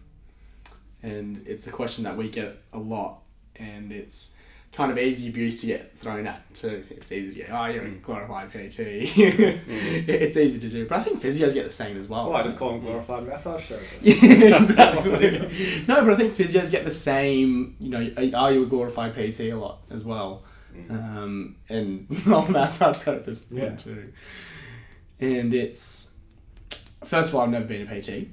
[1.02, 3.22] and it's a question that we get a lot,
[3.56, 4.37] and it's
[4.72, 6.84] kind of easy abuse to get thrown at too.
[6.90, 8.02] It's easy to get, oh, you're a mm.
[8.02, 8.78] glorified PT.
[9.68, 10.08] Mm.
[10.08, 10.86] it's easy to do.
[10.86, 12.28] But I think physios get the same as well.
[12.30, 14.04] Well, I just call them glorified massage therapists.
[14.40, 15.84] Yeah, exactly.
[15.88, 17.76] no, but I think physios get the same.
[17.80, 20.44] You know, are- you a glorified PT a lot as well?
[20.74, 20.90] Mm.
[20.90, 23.74] Um, and not massage therapists Yeah.
[23.74, 24.12] too.
[25.20, 26.18] And it's
[27.04, 28.28] first of all, I've never been a PT,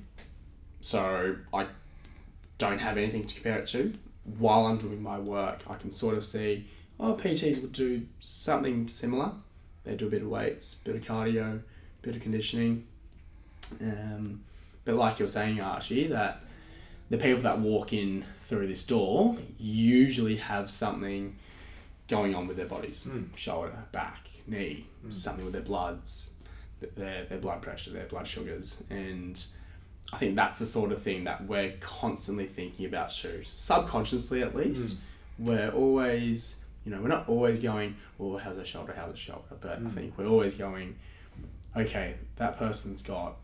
[0.81, 1.67] so I
[2.57, 3.93] don't have anything to compare it to.
[4.39, 6.67] While I'm doing my work, I can sort of see,
[6.99, 9.31] oh, PTs would do something similar.
[9.83, 11.61] They do a bit of weights, bit of cardio,
[12.01, 12.85] bit of conditioning.
[13.81, 14.41] Um,
[14.83, 16.41] but like you're saying, Archie, that
[17.09, 21.35] the people that walk in through this door usually have something
[22.07, 23.35] going on with their bodies Mm.
[23.35, 26.33] shoulder, back, knee, something with their bloods,
[26.95, 28.83] their, their blood pressure, their blood sugars.
[28.89, 29.43] And
[30.15, 34.55] I think that's the sort of thing that we're constantly thinking about too, subconsciously at
[34.55, 34.99] least.
[35.37, 39.55] We're always, you know, we're not always going, well, how's their shoulder, how's their shoulder?
[39.59, 40.95] But I think we're always going,
[41.75, 43.35] okay, that person's got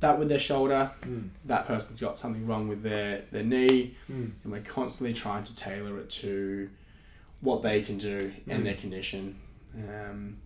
[0.00, 1.28] that with their shoulder, Mm.
[1.44, 4.32] that person's got something wrong with their, their knee, Mm.
[4.42, 6.68] and we're constantly trying to tailor it to
[7.42, 8.64] what they can do and Mm.
[8.64, 9.36] their condition.
[9.88, 10.38] Um,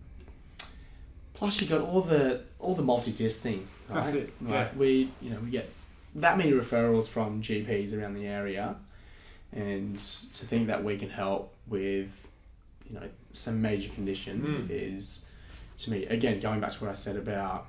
[1.33, 3.67] plus, you got all the all the multi disc thing.
[3.89, 3.95] Right?
[4.03, 4.77] That's it, Like yeah.
[4.77, 5.69] we, you know, we get
[6.15, 8.75] that many referrals from GPs around the area,
[9.53, 12.27] and to think that we can help with,
[12.89, 14.69] you know, some major conditions Mm.
[14.69, 15.25] is,
[15.77, 17.67] to me, again going back to what I said about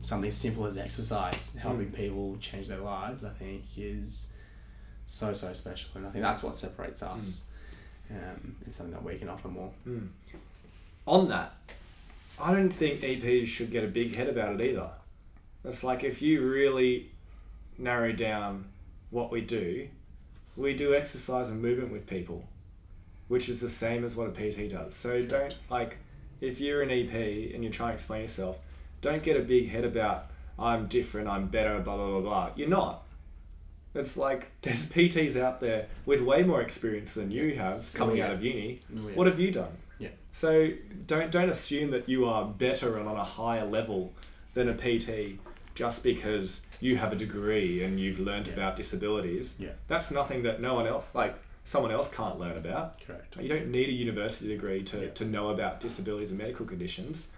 [0.00, 3.24] something as simple as exercise helping people change their lives.
[3.24, 4.32] I think is
[5.06, 7.46] so so special, and I think that's what separates us.
[8.10, 9.72] Um, it's something that we can offer more.
[9.86, 10.08] Mm.
[11.06, 11.54] On that,
[12.40, 14.90] I don't think EPs should get a big head about it either.
[15.66, 17.10] It's like if you really
[17.76, 18.66] narrow down
[19.10, 19.88] what we do,
[20.56, 22.48] we do exercise and movement with people,
[23.28, 24.94] which is the same as what a PT does.
[24.94, 25.98] So don't like
[26.40, 27.12] if you're an EP
[27.54, 28.58] and you're trying to explain yourself,
[29.00, 32.50] don't get a big head about I'm different, I'm better, blah blah blah blah.
[32.54, 33.02] You're not.
[33.94, 38.18] It's like there's PTs out there with way more experience than you have coming oh,
[38.18, 38.26] yeah.
[38.26, 38.82] out of uni.
[38.94, 39.14] Oh, yeah.
[39.14, 39.72] What have you done?
[39.98, 40.10] Yeah.
[40.30, 40.70] So
[41.06, 44.12] don't don't assume that you are better and on a higher level
[44.54, 45.38] than a PT
[45.76, 48.54] just because you have a degree and you've learned Yeah.
[48.54, 49.54] about disabilities.
[49.60, 49.70] Yeah.
[49.86, 53.00] That's nothing that no one else like someone else can't learn about.
[53.06, 53.36] Correct.
[53.40, 55.10] You don't need a university degree to, Yeah.
[55.10, 57.30] to know about disabilities and medical conditions.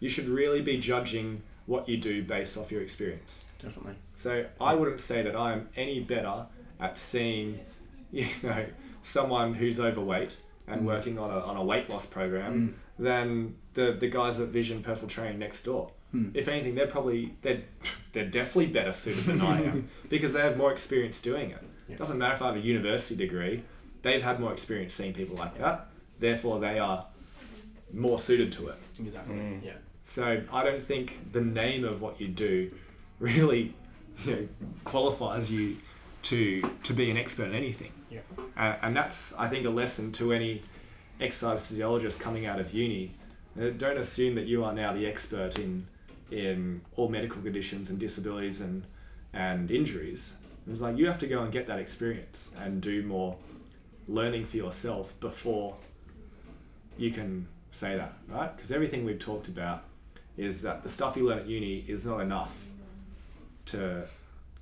[0.00, 3.44] You should really be judging what you do based off your experience.
[3.62, 3.94] Definitely.
[4.16, 6.46] So I wouldn't say that I'm any better
[6.80, 7.60] at seeing,
[8.12, 8.66] you know,
[9.02, 10.36] someone who's overweight
[10.66, 10.84] and Mm.
[10.84, 15.10] working on a, on a weight loss program than the, the guys at Vision Personal
[15.10, 15.90] Training next door.
[16.14, 16.32] Mm.
[16.34, 17.62] If anything, they're probably they're
[18.12, 21.62] they're definitely better suited than I am because they have more experience doing it.
[21.88, 21.96] Yeah.
[21.96, 23.62] Doesn't matter if I have a university degree;
[24.02, 25.86] they've had more experience seeing people like that.
[26.18, 27.06] Therefore, they are
[27.92, 28.76] more suited to it.
[28.98, 29.34] Exactly.
[29.36, 29.64] Mm.
[29.64, 29.72] Yeah.
[30.02, 32.70] So I don't think the name of what you do
[33.18, 33.74] really,
[34.24, 34.48] you know,
[34.84, 35.76] qualifies you
[36.22, 37.92] to to be an expert in anything.
[38.10, 38.20] Yeah.
[38.56, 40.62] And, and that's I think a lesson to any
[41.20, 43.14] exercise physiologist coming out of uni.
[43.60, 45.86] Uh, don't assume that you are now the expert in
[46.30, 48.84] in all medical conditions and disabilities and
[49.32, 50.36] and injuries.
[50.68, 53.36] It's like you have to go and get that experience and do more
[54.08, 55.76] learning for yourself before
[56.98, 58.54] you can say that, right?
[58.54, 59.84] Because everything we've talked about
[60.36, 62.60] is that the stuff you learn at uni is not enough
[63.66, 64.04] to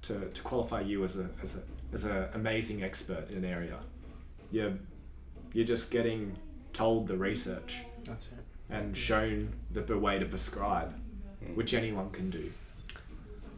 [0.02, 1.62] to, to qualify you as a as a
[1.92, 3.78] as an amazing expert in an area.
[4.50, 4.74] You're
[5.52, 6.36] you're just getting
[6.72, 8.38] told the research That's it.
[8.70, 10.94] and shown the way to prescribe,
[11.54, 12.52] which anyone can do.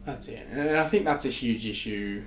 [0.05, 0.47] That's it.
[0.51, 2.23] And I think that's a huge issue.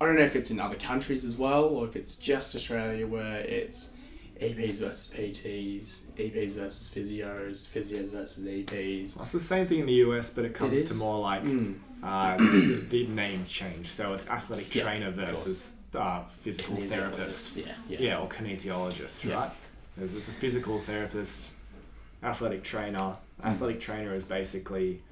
[0.00, 3.06] I don't know if it's in other countries as well, or if it's just Australia
[3.06, 3.96] where it's
[4.40, 9.20] EPs versus PTs, EPs versus physios, physios versus EPs.
[9.20, 11.76] It's the same thing in the US, but it comes It to more like Mm.
[12.02, 13.86] uh, the, the names change.
[13.86, 17.56] So it's athletic Yeah, trainer versus uh, physical therapist.
[17.56, 17.98] Yeah, yeah.
[18.00, 19.50] Yeah, or kinesiologist, right?
[19.96, 21.52] There's, there's a physical therapist,
[22.24, 23.14] athletic trainer.
[23.44, 25.02] Athletic trainer is basically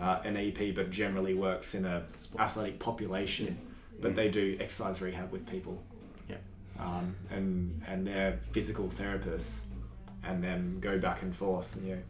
[0.00, 2.40] uh, an EP, but generally works in a Sports.
[2.42, 3.58] athletic population.
[4.00, 5.82] But they do exercise rehab with people.
[6.28, 6.36] Yeah.
[6.78, 9.62] Um, and and they're physical therapists,
[10.22, 11.74] and then go back and forth.
[11.74, 12.02] And, you know,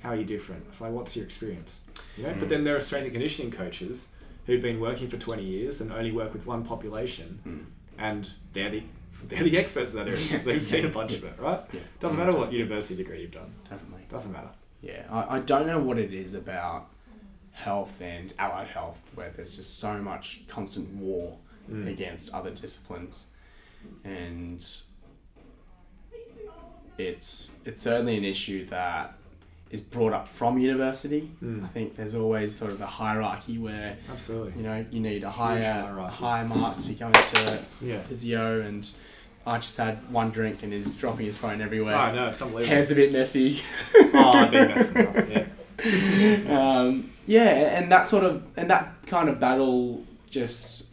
[0.00, 0.66] how are you different?
[0.68, 1.80] It's like, what's your experience?
[2.18, 2.34] You know.
[2.38, 4.12] But then there are strength and conditioning coaches
[4.44, 7.64] who've been working for twenty years and only work with one population, Mm.
[7.98, 8.82] and they're the
[9.28, 11.60] they're the experts in that area because they've seen a bunch of it, right?
[11.72, 11.80] Yeah.
[12.00, 13.54] Doesn't matter what university degree you've done.
[13.70, 14.04] Definitely.
[14.10, 14.50] Doesn't matter.
[14.86, 16.86] Yeah, I, I don't know what it is about
[17.52, 21.38] health and allied health where there's just so much constant war
[21.70, 21.88] Mm.
[21.90, 23.32] against other disciplines.
[24.04, 24.60] and
[26.98, 29.14] it's it's certainly an issue that
[29.70, 31.28] is brought up from university.
[31.42, 31.64] Mm.
[31.64, 34.52] I think there's always sort of a hierarchy where Absolutely.
[34.56, 37.98] you know you need a higher higher mark to go into Yeah.
[38.00, 38.88] physio, and
[39.46, 41.96] I just had one drink and is dropping his phone everywhere.
[41.96, 42.74] Oh no, it's unbelievable.
[42.74, 43.60] Hair's a bit messy.
[43.94, 45.48] oh, I've been messing up.
[46.48, 46.80] Yeah.
[46.80, 50.88] um, yeah, and that sort of and that kind of battle just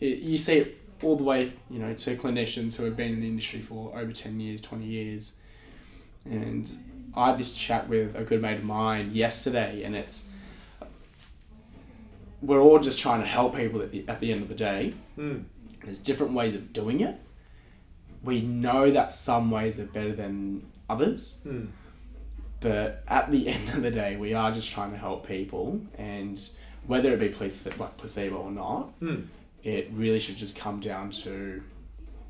[0.00, 3.20] it, you see it all the way you know to clinicians who have been in
[3.22, 5.40] the industry for over ten years, twenty years,
[6.26, 6.70] and
[7.14, 10.30] I had this chat with a good mate of mine yesterday, and it's
[12.42, 14.92] we're all just trying to help people at the, at the end of the day.
[15.18, 15.44] Mm.
[15.82, 17.18] There's different ways of doing it.
[18.24, 21.42] We know that some ways are better than others.
[21.46, 21.68] Mm.
[22.60, 26.40] But at the end of the day, we are just trying to help people, and
[26.86, 29.26] whether it be place- like placebo or not, Mm.
[29.62, 31.62] it really should just come down to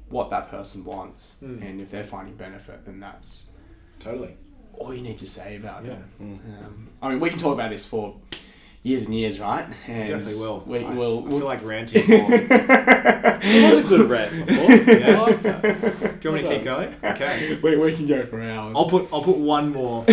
[0.08, 1.62] what that person wants, Mm.
[1.62, 3.52] and if they're finding benefit, then that's
[4.00, 4.36] Totally.
[4.78, 5.92] all you need to say about Yeah.
[5.92, 6.22] it.
[6.22, 6.64] Mm.
[6.64, 8.16] Um, I mean, we can talk about this for
[8.84, 9.66] years and years, right?
[9.88, 10.62] And Definitely will.
[10.66, 11.18] We I, will.
[11.18, 12.28] I we'll feel like ranting more.
[13.46, 14.64] It was a good rant before.
[14.94, 15.20] Yeah.
[15.20, 16.24] I like that.
[16.24, 16.94] you want me to keep going?
[17.02, 17.58] Okay.
[17.62, 18.74] we, we can go for hours.
[18.76, 20.04] I'll put I'll put one more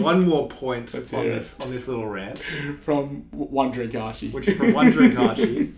[0.00, 2.38] one more point Let's on hear this on this little rant,
[2.82, 4.30] from one drink Archie.
[4.30, 5.72] which is from one drink Archie.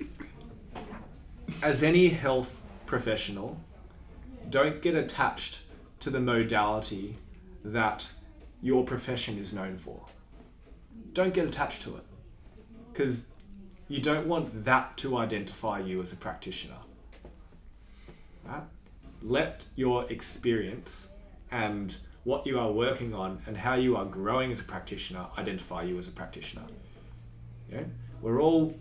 [1.62, 3.61] As any health professional,
[4.48, 5.61] don't get attached
[6.00, 7.16] to the modality
[7.64, 8.11] that
[8.62, 10.07] your profession is known for.
[11.12, 12.05] Don't get attached to it.
[12.93, 13.28] Because
[13.88, 16.78] you don't want that to identify you as a practitioner.
[18.45, 18.62] Right?
[19.20, 21.12] Let your experience
[21.51, 25.82] and what you are working on and how you are growing as a practitioner identify
[25.82, 26.64] you as a practitioner.
[27.70, 27.84] Yeah?
[28.20, 28.74] We're all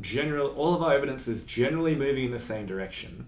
[0.00, 3.26] general all of our evidence is generally moving in the same direction.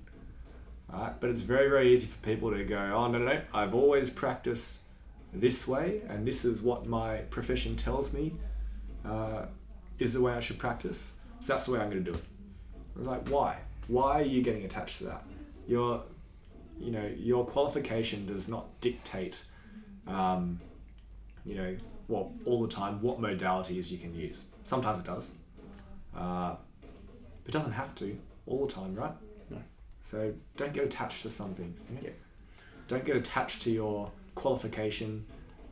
[0.92, 1.12] Right?
[1.20, 4.10] But it's very, very easy for people to go, oh no no no, I've always
[4.10, 4.80] practiced
[5.32, 8.32] this way and this is what my profession tells me
[9.04, 9.46] uh,
[10.00, 11.14] is the way I should practice.
[11.38, 12.24] So that's the way I'm gonna do it.
[12.96, 13.58] I was like, why?
[13.86, 15.24] Why are you getting attached to that?
[15.68, 16.02] Your
[16.80, 19.44] you know, your qualification does not dictate
[20.06, 20.60] um,
[21.44, 21.76] you know,
[22.08, 24.46] well, all the time what modalities you can use.
[24.64, 25.34] Sometimes it does.
[26.16, 26.56] Uh,
[27.44, 29.12] but it doesn't have to all the time, right?
[29.48, 29.58] No.
[30.02, 31.82] So don't get attached to some things.
[31.88, 32.02] you know?
[32.04, 32.10] Yeah.
[32.88, 35.24] Don't get attached to your qualification,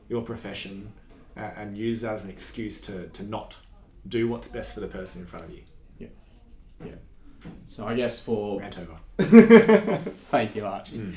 [0.08, 0.92] your profession,
[1.36, 3.56] uh, and use that as an excuse to, to not
[4.06, 5.62] do what's best for the person in front of you.
[5.98, 6.08] Yeah.
[6.84, 6.92] Yeah.
[7.66, 8.98] So I guess for Rant over.
[10.30, 10.98] thank you, Archie.
[10.98, 11.12] Mm.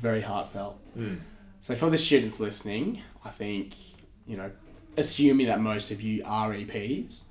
[0.00, 0.78] Very heartfelt.
[0.96, 1.18] Mm.
[1.60, 3.74] So for the students listening, I think
[4.26, 4.50] you know,
[4.96, 7.24] assuming that most of you are EPs,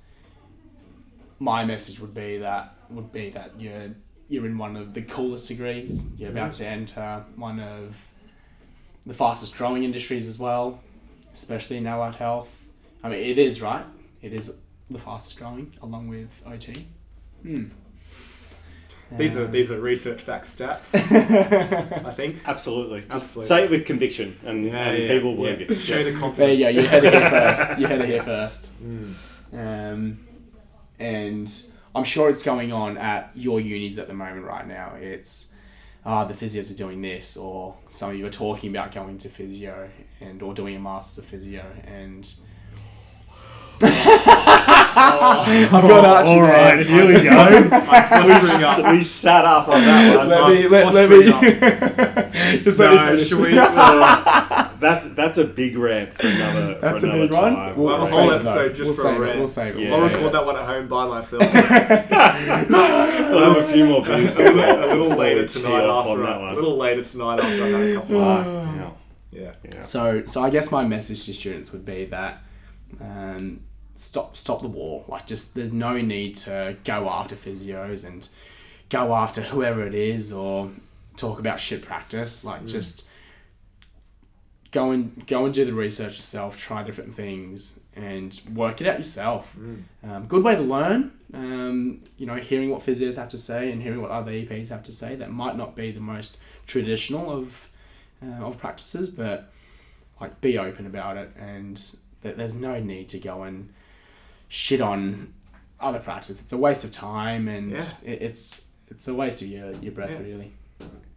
[1.38, 3.90] my message would be that would be that you're
[4.28, 6.06] you're in one of the coolest degrees.
[6.16, 7.96] You're about to enter one of
[9.06, 10.80] the fastest growing industries as well,
[11.34, 12.62] especially in allied health.
[13.02, 13.84] I mean, it is right.
[14.22, 14.56] It is
[14.90, 16.86] the fastest growing, along with OT.
[17.42, 17.64] Hmm.
[19.16, 20.94] These are Um, these are research backed stats.
[22.04, 22.36] I think.
[22.46, 23.00] Absolutely.
[23.02, 23.48] Just Absolutely.
[23.48, 25.66] say it with conviction, and, Yeah, and yeah, people will yeah.
[25.68, 25.74] you.
[25.74, 26.36] Show the confidence.
[26.38, 26.68] There you go.
[26.70, 27.78] You heard it here first.
[27.78, 28.82] You heard it here first.
[28.82, 29.14] Mm.
[29.52, 30.26] Um,
[30.98, 31.62] and
[31.94, 34.94] I'm sure it's going on at your unis at the moment right now.
[34.96, 35.52] It's
[36.04, 39.28] ah, the physios are doing this, or some of you are talking about going to
[39.28, 42.34] physio and or doing a master's of physio, and
[44.96, 46.84] I've got Archie all right, there.
[46.84, 47.30] here we go.
[47.72, 50.28] I'm we, s- we sat up on that one.
[50.28, 51.60] Let I'm me let, let me posturing
[52.62, 53.28] just let me No, finish.
[53.28, 53.54] should we?
[53.64, 56.74] Uh, that's that's a big rant for another.
[56.80, 57.54] That's for a another big one.
[57.54, 57.76] time.
[57.76, 59.38] We'll, Well, we'll a whole save it, just we'll for a save it.
[59.38, 59.80] We'll save it.
[59.82, 59.88] Yeah.
[59.88, 60.32] I'll save record it.
[60.32, 61.54] that one at home by myself.
[63.30, 64.32] We'll have a few more beers.
[64.32, 66.40] a little, a little later Before we tee tonight off after on that I, a
[66.40, 66.54] one.
[66.54, 68.16] little later tonight after I've had a couple.
[68.16, 68.90] Yeah.
[69.32, 69.52] Yeah.
[69.64, 69.82] Yeah.
[69.82, 72.40] So, so I guess my message to students would be that
[73.00, 73.62] um,
[73.96, 75.04] stop, stop the war.
[75.08, 78.28] Like, just there's no need to go after physios and
[78.88, 80.70] go after whoever it is or
[81.16, 82.44] talk about shit practice.
[82.44, 83.08] Like, just
[84.74, 86.58] go and go and do the research yourself.
[86.58, 89.56] Try different things and work it out yourself.
[90.02, 91.12] Um, good way to learn.
[91.32, 94.82] Um, you know, hearing what physios have to say and hearing what other EPs have
[94.84, 95.14] to say.
[95.14, 97.70] That might not be the most traditional of
[98.22, 99.52] uh, of practices, but
[100.20, 101.80] like be open about it, and
[102.22, 103.72] that there's no need to go and
[104.54, 105.34] shit on
[105.80, 106.40] other practice.
[106.40, 107.84] It's a waste of time, and Yeah.
[108.04, 110.20] it, it's it's a waste of your your breath, Yeah.
[110.20, 110.52] really.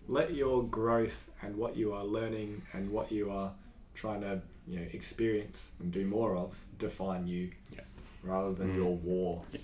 [0.07, 3.51] Let your growth and what you are learning and what you are
[3.93, 7.81] trying to you know experience and do more of define you, Yeah.
[8.23, 8.75] rather than Mm.
[8.77, 9.43] your war.
[9.53, 9.59] Yeah.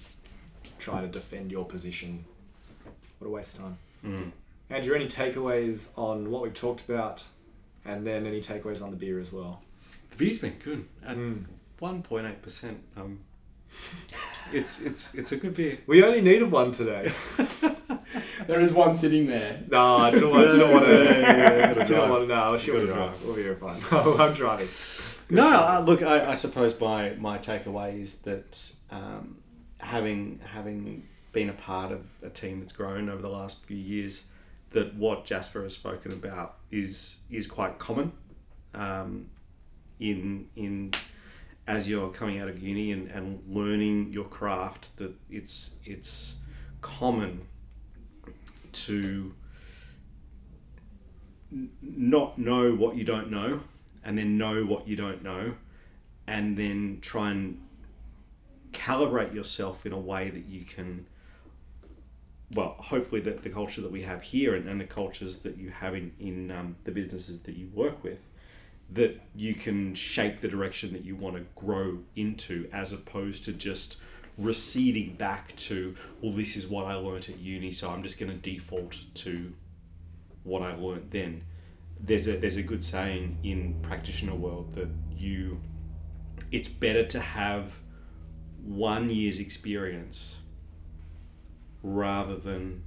[0.79, 2.25] Try to defend your position.
[3.19, 3.77] What a waste of time.
[4.05, 4.31] Mm.
[4.69, 7.23] Andrew, any takeaways on what we've talked about,
[7.85, 9.61] and then any takeaways on the beer as well?
[10.11, 11.45] The beer's been good at Mm.
[11.79, 12.81] one point eight percent.
[12.95, 13.19] Um,
[14.53, 15.79] it's it's it's a good beer.
[15.87, 17.11] We only needed one today.
[18.47, 19.63] There is one sitting there.
[19.69, 21.03] No, I don't want, didn't want to.
[21.75, 22.27] Gotta didn't want to.
[22.27, 23.23] No, she will Gotta drive.
[23.23, 23.81] We'll be fine.
[23.91, 24.67] Oh, I'm driving.
[25.29, 29.37] No, uh, look, I, I suppose my, my takeaway is that um,
[29.79, 34.25] having having been a part of a team that's grown over the last few years,
[34.71, 38.11] that what Jasper has spoken about is is quite common
[38.73, 39.29] um,
[39.99, 40.91] in in
[41.65, 44.95] as you're coming out of uni and, and learning your craft.
[44.97, 46.37] That it's it's
[46.81, 47.47] common
[48.73, 49.33] to
[51.51, 53.61] n- not know what you don't know
[54.03, 55.55] and then know what you don't know
[56.27, 57.61] and then try and
[58.71, 61.05] calibrate yourself in a way that you can
[62.53, 65.69] well hopefully that the culture that we have here and, and the cultures that you
[65.69, 68.19] have in, in um, the businesses that you work with
[68.91, 73.53] that you can shape the direction that you want to grow into as opposed to
[73.53, 73.99] just
[74.37, 78.31] receding back to well this is what i learnt at uni so i'm just going
[78.31, 79.53] to default to
[80.43, 81.43] what i learnt then.
[81.99, 85.61] There's a there's a good saying in practitioner world that you
[86.51, 87.79] it's better to have
[88.61, 90.37] one year's experience
[91.81, 92.83] rather than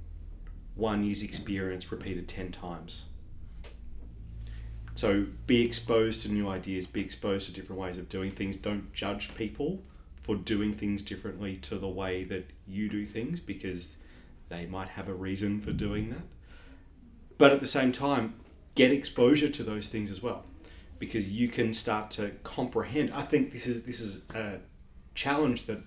[0.75, 3.07] one year's experience repeated 10 times
[4.97, 8.57] so be exposed to new ideas be exposed to different ways of doing things.
[8.57, 9.83] Don't judge people
[10.23, 13.97] for doing things differently to the way that you do things because
[14.49, 16.23] they might have a reason for doing that.
[17.37, 18.33] But at the same time
[18.75, 20.45] get exposure to those things as well
[20.99, 23.11] because you can start to comprehend.
[23.13, 24.59] I think this is this is a
[25.13, 25.79] challenge that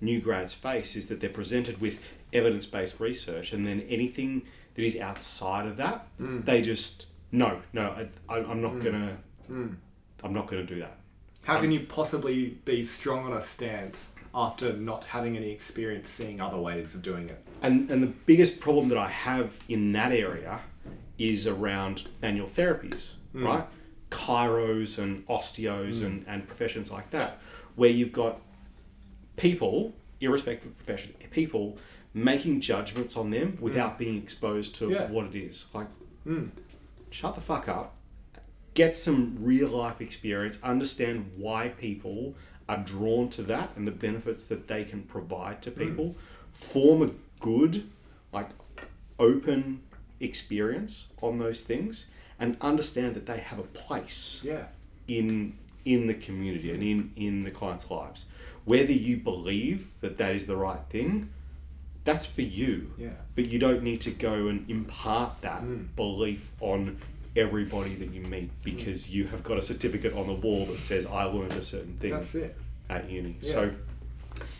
[0.00, 2.00] new grads face is that they're presented with
[2.32, 4.42] evidence-based research and then anything
[4.74, 6.44] that is outside of that Mm.
[6.44, 8.84] they just no no I, I, i'm not Mm.
[8.84, 9.16] gonna
[9.50, 9.74] Mm.
[10.22, 10.98] i'm not gonna do that
[11.44, 16.40] How can you possibly be strong on a stance after not having any experience seeing
[16.40, 17.40] other ways of doing it?
[17.60, 20.60] And, and the biggest problem that I have in that area
[21.18, 23.44] is around manual therapies, Mm.
[23.44, 23.66] right?
[24.10, 26.06] Chiros and osteos Mm.
[26.06, 27.30] and, and professions like that,
[27.74, 28.40] where you've got
[29.36, 31.76] people, irrespective of profession, people
[32.14, 35.10] making judgments on them without being exposed to Yeah.
[35.10, 35.66] what it is.
[35.74, 35.88] Like,
[36.26, 36.50] Mm.
[37.12, 37.96] Shut the fuck up,
[38.74, 42.34] get some real life experience, understand why people
[42.68, 46.16] are drawn to that and the benefits that they can provide to people,
[46.52, 47.10] form a
[47.40, 47.88] good,
[48.32, 48.48] like,
[49.18, 49.82] open
[50.20, 54.66] experience on those things, and understand that they have a place Yeah.
[55.06, 58.24] in in the community and in in the clients' lives.
[58.64, 61.30] Whether you believe that that is the right thing,
[62.04, 63.10] that's for you Yeah.
[63.34, 65.86] but you don't need to go and impart that Mm.
[65.96, 66.98] belief on
[67.36, 71.06] everybody that you meet because you have got a certificate on the wall that says
[71.06, 72.56] I learned a certain thing That's it.
[72.90, 73.36] at uni.
[73.40, 73.52] Yeah.
[73.52, 73.70] So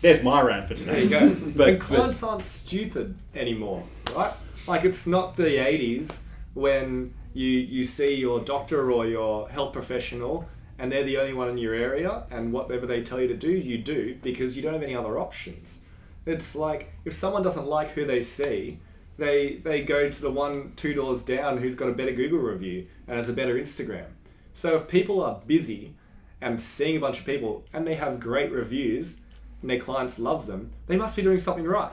[0.01, 1.03] there's my rant for There today.
[1.05, 1.34] you go.
[1.57, 3.84] But- and clients aren't stupid anymore,
[4.16, 4.32] right?
[4.66, 6.20] Like it's not the '80s
[6.55, 11.49] when you you see your doctor or your health professional and they're the only one
[11.49, 14.72] in your area, and whatever they tell you to do, you do because you don't
[14.72, 15.80] have any other options.
[16.26, 18.78] It's like if someone doesn't like who they see,
[19.18, 22.86] they they go to the one two doors down who's got a better Google review
[23.06, 24.06] and has a better Instagram.
[24.54, 25.94] So if people are busy
[26.40, 29.20] and seeing a bunch of people and they have great reviews
[29.60, 31.92] and their clients love them, they must be doing something right.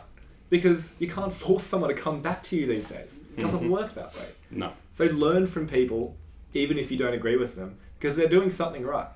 [0.49, 3.19] Because you can't force someone to come back to you these days.
[3.37, 3.69] It doesn't Mhm.
[3.69, 4.25] work that way.
[4.51, 6.17] No, So learn from people,
[6.55, 9.07] even if you don't agree with them, because they're doing something right.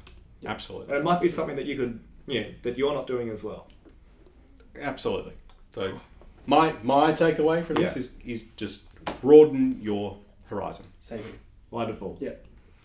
[0.45, 3.29] absolutely, And it might be something that you could, you know, that you're not doing
[3.29, 3.67] as well.
[4.79, 5.33] Absolutely.
[5.73, 5.99] So
[6.45, 7.99] my my takeaway from this Yeah.
[7.99, 8.87] is is just
[9.21, 10.17] broaden your
[10.47, 10.85] horizon.
[10.99, 11.33] Same here.
[11.71, 12.17] Wonderful.
[12.19, 12.31] Yeah.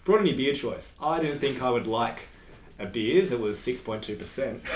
[0.05, 0.97] Broaden your beer choice.
[1.03, 2.29] I didn't think I would like
[2.79, 4.61] a beer that was 6.2%.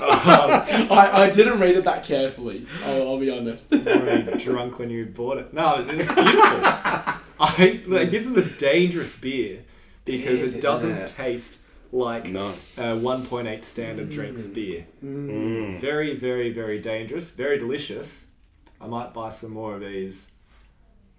[0.00, 2.66] I, I didn't read it that carefully.
[2.84, 3.70] I'll, I'll be honest.
[3.70, 5.52] Were you drunk when you bought it?
[5.52, 6.14] No, it's beautiful.
[7.40, 9.62] I like this is a dangerous beer
[10.04, 11.06] because It is, it, isn't doesn't it?
[11.08, 11.62] taste
[11.92, 12.54] like No.
[12.76, 14.86] a 1.8 standard drinks beer.
[15.04, 15.80] Mm.
[15.80, 17.30] Very, very, very dangerous.
[17.30, 18.26] Very delicious.
[18.80, 20.30] I might buy some more of these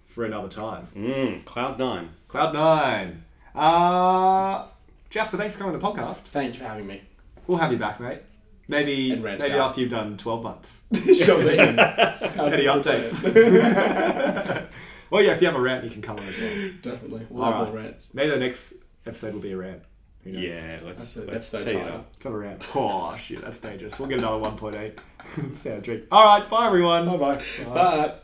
[0.06, 0.88] for another time.
[0.96, 1.44] Mm.
[1.44, 2.10] Cloud nine.
[2.28, 3.24] Cloud nine.
[3.54, 4.66] Uh,
[5.10, 6.18] Jasper, thanks for coming on the podcast.
[6.22, 7.02] Thank you for having me.
[7.46, 8.20] We'll have you back, mate.
[8.68, 10.84] Maybe maybe about- after you've done 12 months.
[10.94, 11.58] sure thing.
[11.58, 13.12] Any updates?
[15.10, 16.70] well, yeah, if you have a rant, you can come on as well.
[16.80, 17.26] Definitely.
[17.28, 17.72] We'll All have right.
[17.74, 18.14] more rants.
[18.14, 19.82] Maybe the next episode will be a rant.
[20.24, 20.42] Who knows?
[20.42, 22.06] Yeah, let's, That's the let's episode tee it up.
[22.14, 22.58] It's not a.
[22.74, 23.98] Oh, shit, that's dangerous.
[23.98, 25.54] We'll get another 1.8.
[25.56, 26.04] Sound drink.
[26.10, 27.06] All right, bye, everyone.
[27.06, 27.42] Bye bye.
[27.64, 28.14] Bye.